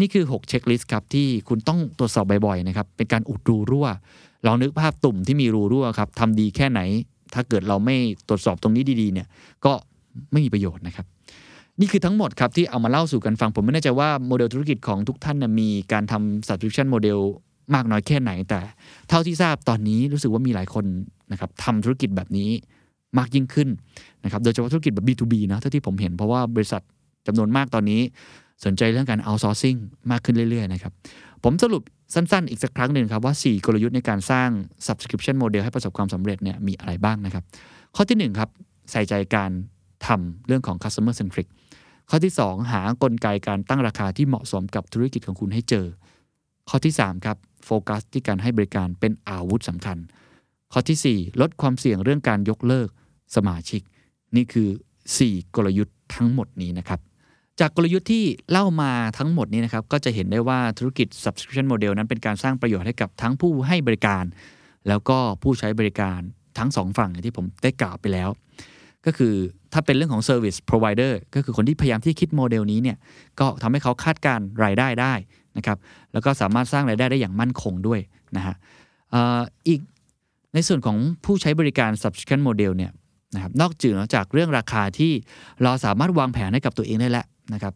[0.00, 3.86] นี่คือ 6 checklist ครับที่คุณต้องตรวจสอบบ่อยๆนะครับเป็นการอุดรูรั่ว
[4.46, 6.80] ลองนึกภาพตุ่มที่มีรูรั่วครับทำดีแค่ไหน
[7.34, 7.96] ถ้าเกิดเราไม่
[8.28, 9.26] ตรวจสอบตรงนี้ดีๆเนี่ย
[9.64, 9.72] ก็
[10.32, 11.06] ไม่มีประโยชน์นะครับ
[11.80, 17.20] นี่คือทั้งหมดครับที่เอามาเล่าสู่กันฟัง ผมไม่แน่ใจว่าโมเดลธุรกิจของทุกท่านนะมีการทำ subscription model
[17.74, 18.60] มากน้อยแค่ไหนแต่
[19.08, 20.84] เท่าที่ทราบตอนนี้รู้สึกว่ามีหลายคน
[21.32, 22.50] นะครับทำธุรกิจแบบนี้
[23.18, 23.68] มากยิ่งขึ้น
[24.24, 26.82] นะครับโดยเฉพาะธุรกิจแบบ B2B นะเท่าที่ผมเห็นเพราะว่าบริษัท
[27.26, 28.00] จำนวนมากตอนนี้
[28.64, 29.78] สนใจเรื่องการ outsourcing
[30.10, 30.92] มากขึ้นเรื่อยๆนะครับ
[31.44, 31.82] ผมสรุป
[32.14, 34.48] สั้นๆ อีกสักครั้งหนึ่งครับว่า 4 กลยุทธ์ในการสร้าง
[34.86, 37.44] subscription model ให้ประสบความสำเร็จเนี่ยมีอะไรบ้างนะครับ
[37.96, 38.50] ข้อที่ 1 ครับ
[38.90, 39.50] ใส่ใจการ
[40.06, 41.46] ทำเรื่องของ customer centric
[42.10, 45.86] ข้อที่ 2 หากลไกการตั้งราคาที่เหมาะสมกับธุรกิจของคุณให้เจอ
[46.68, 49.98] ข้อที่ 3 ครับโฟกัสที่การให้บริการเป็นอาวุธสำคัญ
[50.78, 52.88] ข้อที่ 4 ลดความเสี่ยงเรื่องการยกเลิก
[53.36, 53.82] สมาชิก
[54.36, 54.68] นี่คือ
[55.10, 57.00] 4 กลยุทธ์ทั้งหมดนี้นะครับ
[57.60, 64.24] จากกลยุทธ์ที่เล่ามาทั้งหมดนี้นะครับก็จะเห็นได้ว่าธุรกิจ subscription model นั้นเป็นการสร้างประโยชน์ให้กับทั้งผู้ให้บริการ
[64.88, 66.20] แล้วก็ผู้ใช้บริการ
[66.58, 68.28] ทั้งสองฝั่งที่ผมได้กล่าวไปแล้ว
[69.06, 69.34] ก็คือ
[69.72, 72.96] ถ้าเป็นเรื่องของ service provider ก็คือคนที่พยายามที่คิดโมเดลนี้เนี่ย
[73.40, 75.14] ก็ทำให้เขาคาดการรายได้ได้
[75.56, 75.78] นะครับ
[76.12, 78.00] แล้วก็สามารถสร้างรายได้ได้อย่างมั่นคงด้วย
[78.36, 78.54] นะฮะ
[79.68, 79.80] อีก
[80.54, 82.92] ในส่วนของผู้ใช้บริการ subscription model เนี่ย
[83.34, 83.72] นะครับนอก
[84.14, 85.12] จากเรื่องราคาที่
[85.62, 87.74] เราสามารถวางแผนให้กับตัวเองได้แล้วนะครับ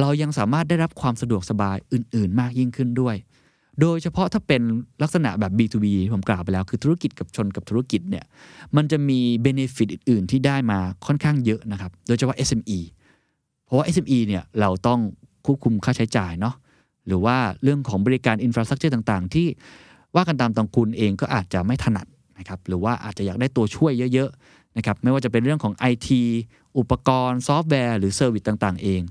[0.00, 3.16] เรายังสามารถได้รับความสะดวกสบายอื่น ๆ มากยิ่งขึ้นด้วย
[3.80, 4.62] โดยเฉพาะถ้าเป็น
[5.02, 8.24] ลักษณะแบบ B2B ที่ผมกล่าวไปแล้ว คือธุรกิจกับชนกับธุรกิจเนี่ย
[8.76, 12.78] มันจะมีเบเนฟิตอื่น ๆ ที่ได้มาค่อนข้างเยอะนะครับ โดยเฉพาะ SME
[13.64, 15.00] เพราะว่า SME เนี่ยเราต้อง
[15.46, 16.54] ควบคุมค่าใช้จ่ายเนาะ
[17.06, 19.46] หรือว่าเรื่องของบริการอินฟราสตรักเจอร์ต่าง ๆ ที่
[20.14, 22.06] ว่ากันตามตรงคุณเองก็อาจจะไม่ถนัด
[22.38, 26.08] นะครับหรือว่าอาจจะอยากได้ตัวช่วยเยอะๆนะครับไม่ว่าจะเป็นเรื่องของ IT
[26.78, 29.02] อุปกรณ์ซอฟต์แวร์หรือ service ต่างๆ เอง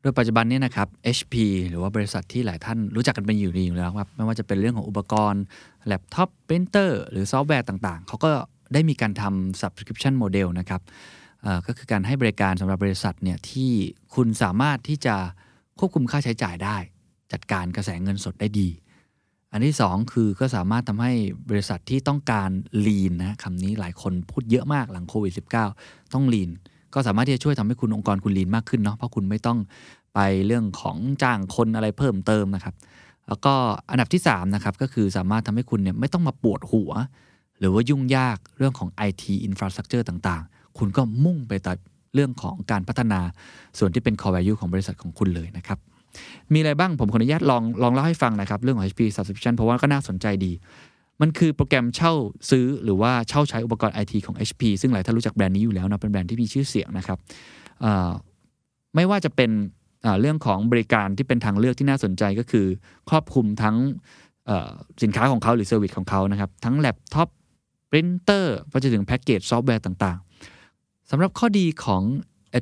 [0.00, 1.34] โดยปัจจุบันนี้นะครับ HP
[1.68, 5.42] หรือว่าบริษัทที่หลายท่านรู้จักกันเป็นอย่างดีอยู่แล้วครับไม่ว่าจะเป็นเรื่องของอุปกรณ์
[5.86, 8.30] แล็ปท็อปปรินเตอร์หรือซอฟต์แวร์ต่างๆ เขาก็
[8.72, 10.82] ได้มีการทำ subscription model นะครับ
[11.66, 13.70] ก็คือการให้บริการสำหรับบริษัทเนี่ยที่
[14.14, 15.16] คุณสามารถที่จะ
[15.78, 16.76] ควบคุมค่าใช้จ่ายได้
[17.32, 18.68] จัดการกระแสเงินสดได้ดี
[19.56, 21.12] อันที่ 2 คือก็สามารถทำให้
[21.50, 22.50] บริษัทที่ต้องการ
[22.86, 25.32] lean นะคำนี้หลายคนพูดเยอะมากหลังโควิด
[25.72, 26.50] -19 ต้อง lean
[26.94, 29.58] ก็สามารถที่จะช่วยทำให้คุณองค์กรคุณ lean มากขึ้นเนาะเพราะคุณไม่ต้อง
[30.14, 32.74] ไปเรื่องของจ้างคนอะไรเพิ่มเติมนะครับ
[33.28, 33.52] แล้วก็
[33.90, 36.90] อันดับที่3นะครับก็คือสามารถทำให้คุณเนี่ยไม่ต้องมาปวดหัว
[37.58, 41.72] หรือว่ายุ่งยากเรื่องของ IT infrastructure ต่างๆ คุณก็มุ่งไปแต่
[42.14, 43.20] เรื่องของการพัฒนา
[43.78, 45.78] ส่วนที่เป็น core value ของบริษัทของคุณเลยนะครับ
[46.52, 50.52] มีอะไรบ้างผมขออนุญาตลองลองเล่าให้ฟังนะครับ เรื่องของ HP subscription เพราะว่าก็น่าสนใจดี
[51.20, 52.12] มันคือโปรแกรมเช่า
[52.50, 57.18] ซื้อหรือว่าเช่าใช้อุปกรณ์ไอทีของ HP ซึ่งหลายท่านรู้จักแบรนด์นี้อยู่แล้วนะเป็นแบรนด์ที่มีชื่อเสียงนะครับ
[58.94, 59.50] ไม่ว่าจะเป็น
[60.20, 62.66] เรื่องของบริการที่เป็นทางเลือกที่น่าสนใจก็คือ
[63.10, 63.76] ครอบคลุมทั้ง
[65.02, 67.28] สินค้าของเขาหรือ service ของเขานะครับ ทั้งแล็ปท็อป
[67.90, 72.02] ปรินเตอร์ไปจนถึงแพ็กเกจซอฟต์แวร์ต่างๆสำหรับข้อดีของ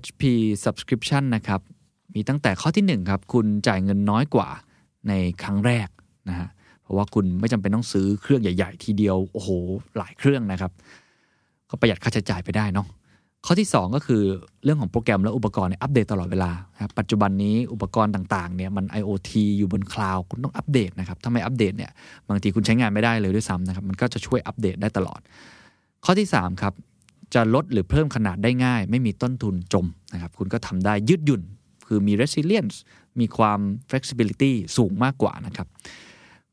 [0.03, 0.23] HP
[0.65, 1.61] subscription นะครับ
[2.15, 4.49] มีตั้งแต่ข้อที่1ครับคุณจ่ายเงินน้อยกว่า
[5.09, 5.13] ใน
[5.43, 5.89] ครั้งแรก
[6.29, 6.49] นะฮะ
[6.83, 9.49] เพราะว่าคุณไม่จำเป็นต้องซื้อเครื่องใหญ่ ๆ ทีเดียวโอ้โห
[9.99, 10.73] หลายเครื่องนะครับ
[11.71, 12.87] ก็ประหยัดค่าใช้จ่ายไปได้เนาะ
[13.47, 14.23] ข้อที่ 2 ก็คือ
[14.65, 16.51] เรื่องของโปรแกรมและอุปกรณ์อัปเดตตลอดเวลา
[16.81, 21.91] ครับปัจจุบันนี้อุปกรณ์ต่างๆเนี่ยมัน IoT อยู่บนคลาวด์คุณต้องอัปเดตนะครับถ้าไม่อัปเดตเนี่ย
[22.29, 25.21] บางทีคุณใช้งานไม่ได้เลยด้วยซ้ำนะครับมันก็จะช่วยอัปเดตได้ตลอด
[26.05, 26.73] ข้อที่3ครับ
[27.35, 31.43] จะลดหรือเพิ่มขนาดได้ง่าย ไม่มีต้นทุนจมนะครับคุณก็ทำได้ยืดหยุ่น
[31.87, 32.77] คือมี resilience
[33.21, 33.61] มีความ
[33.91, 35.69] flexibility สูงมากกว่านะครับ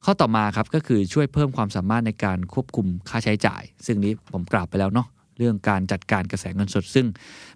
[0.06, 5.08] ข้อต่อมาครับก็คือช่วยเพิ่มความสามารถในการควบคุมค่าใช้จ่าย ซึ่งนี้ผมกล่าวไปแล้วเนาะ
[5.38, 7.06] เรื่องการจัดการกระแสเงินสด ซึ่ง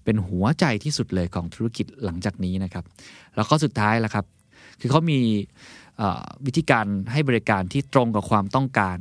[0.04, 2.86] เป็นหัวใจที่สุดเลยของธุรกิจหลังจากนี้นะครับ
[3.36, 4.26] แล้วข้อสุดท้ายละครับ
[4.80, 5.20] คือเขามี
[6.46, 8.98] วิธีการให้บริการที่ตรงกับความต้องการ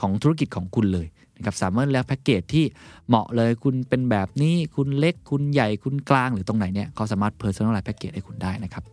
[0.00, 2.64] ของธุรกิจของคุณเลยนะครับสามารถแล้วแพ็กเกจที่
[3.08, 8.84] เหมาะเลยคุณเป็นแบบนี้คุณเล็กคุณใหญ่คุณกลางหรือตรงไหนเนี่ยเขาสามารถ personalize แพ็กเกจให้คุณได้นะครับ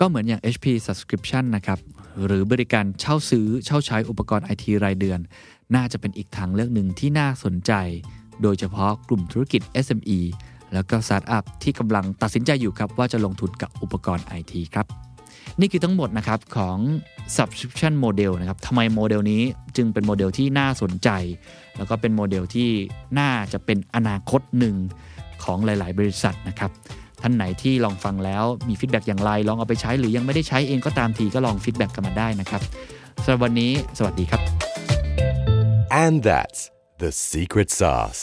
[0.00, 1.78] ก็เหมือนอย่าง HP subscription นะครับ
[2.26, 5.20] หรือบริการเช่าซื้อเช่าใช้อุปกรณ์ไอทีรายเดือน
[5.74, 7.72] น่าจะเป็นอีกทางเลือกหนึ่งที่น่าสนใจ
[8.42, 10.18] โดยเฉพาะกลุ่มธุรกิจ SME
[10.72, 15.05] แล้วก็สตาร์ทอัพที่กำลังตัดสินใจอยู่ครับว่าจะลงทุนกับอุปกรณ์ไอทีครับ
[15.60, 16.78] นี่คือทั้งหมดนะครับของ
[17.36, 19.42] subscription model นะครับทำไมโมเดลนี้
[19.76, 21.08] จึงเป็นโมเดลที่น่าสนใจ
[21.76, 22.70] แล้วก็เป็นโมเดลที่
[23.18, 24.76] น่าจะเป็นอนาคตหนึ่ง
[25.44, 26.70] ของหลาย ๆ บริษัทนะครับ
[27.22, 32.62] ท่านไหนที่ลองฟังแล้วมี feedback อย่างไร ลองเอาไปใช้หรือยังไม่ได้ใช้เองก็ตามทีก็ลอง feedback กันมาได้นะครับ
[33.22, 34.40] สำหรับวันนี้ สวัสดีครับ
[36.04, 36.60] And that's
[37.02, 38.22] the secret sauce.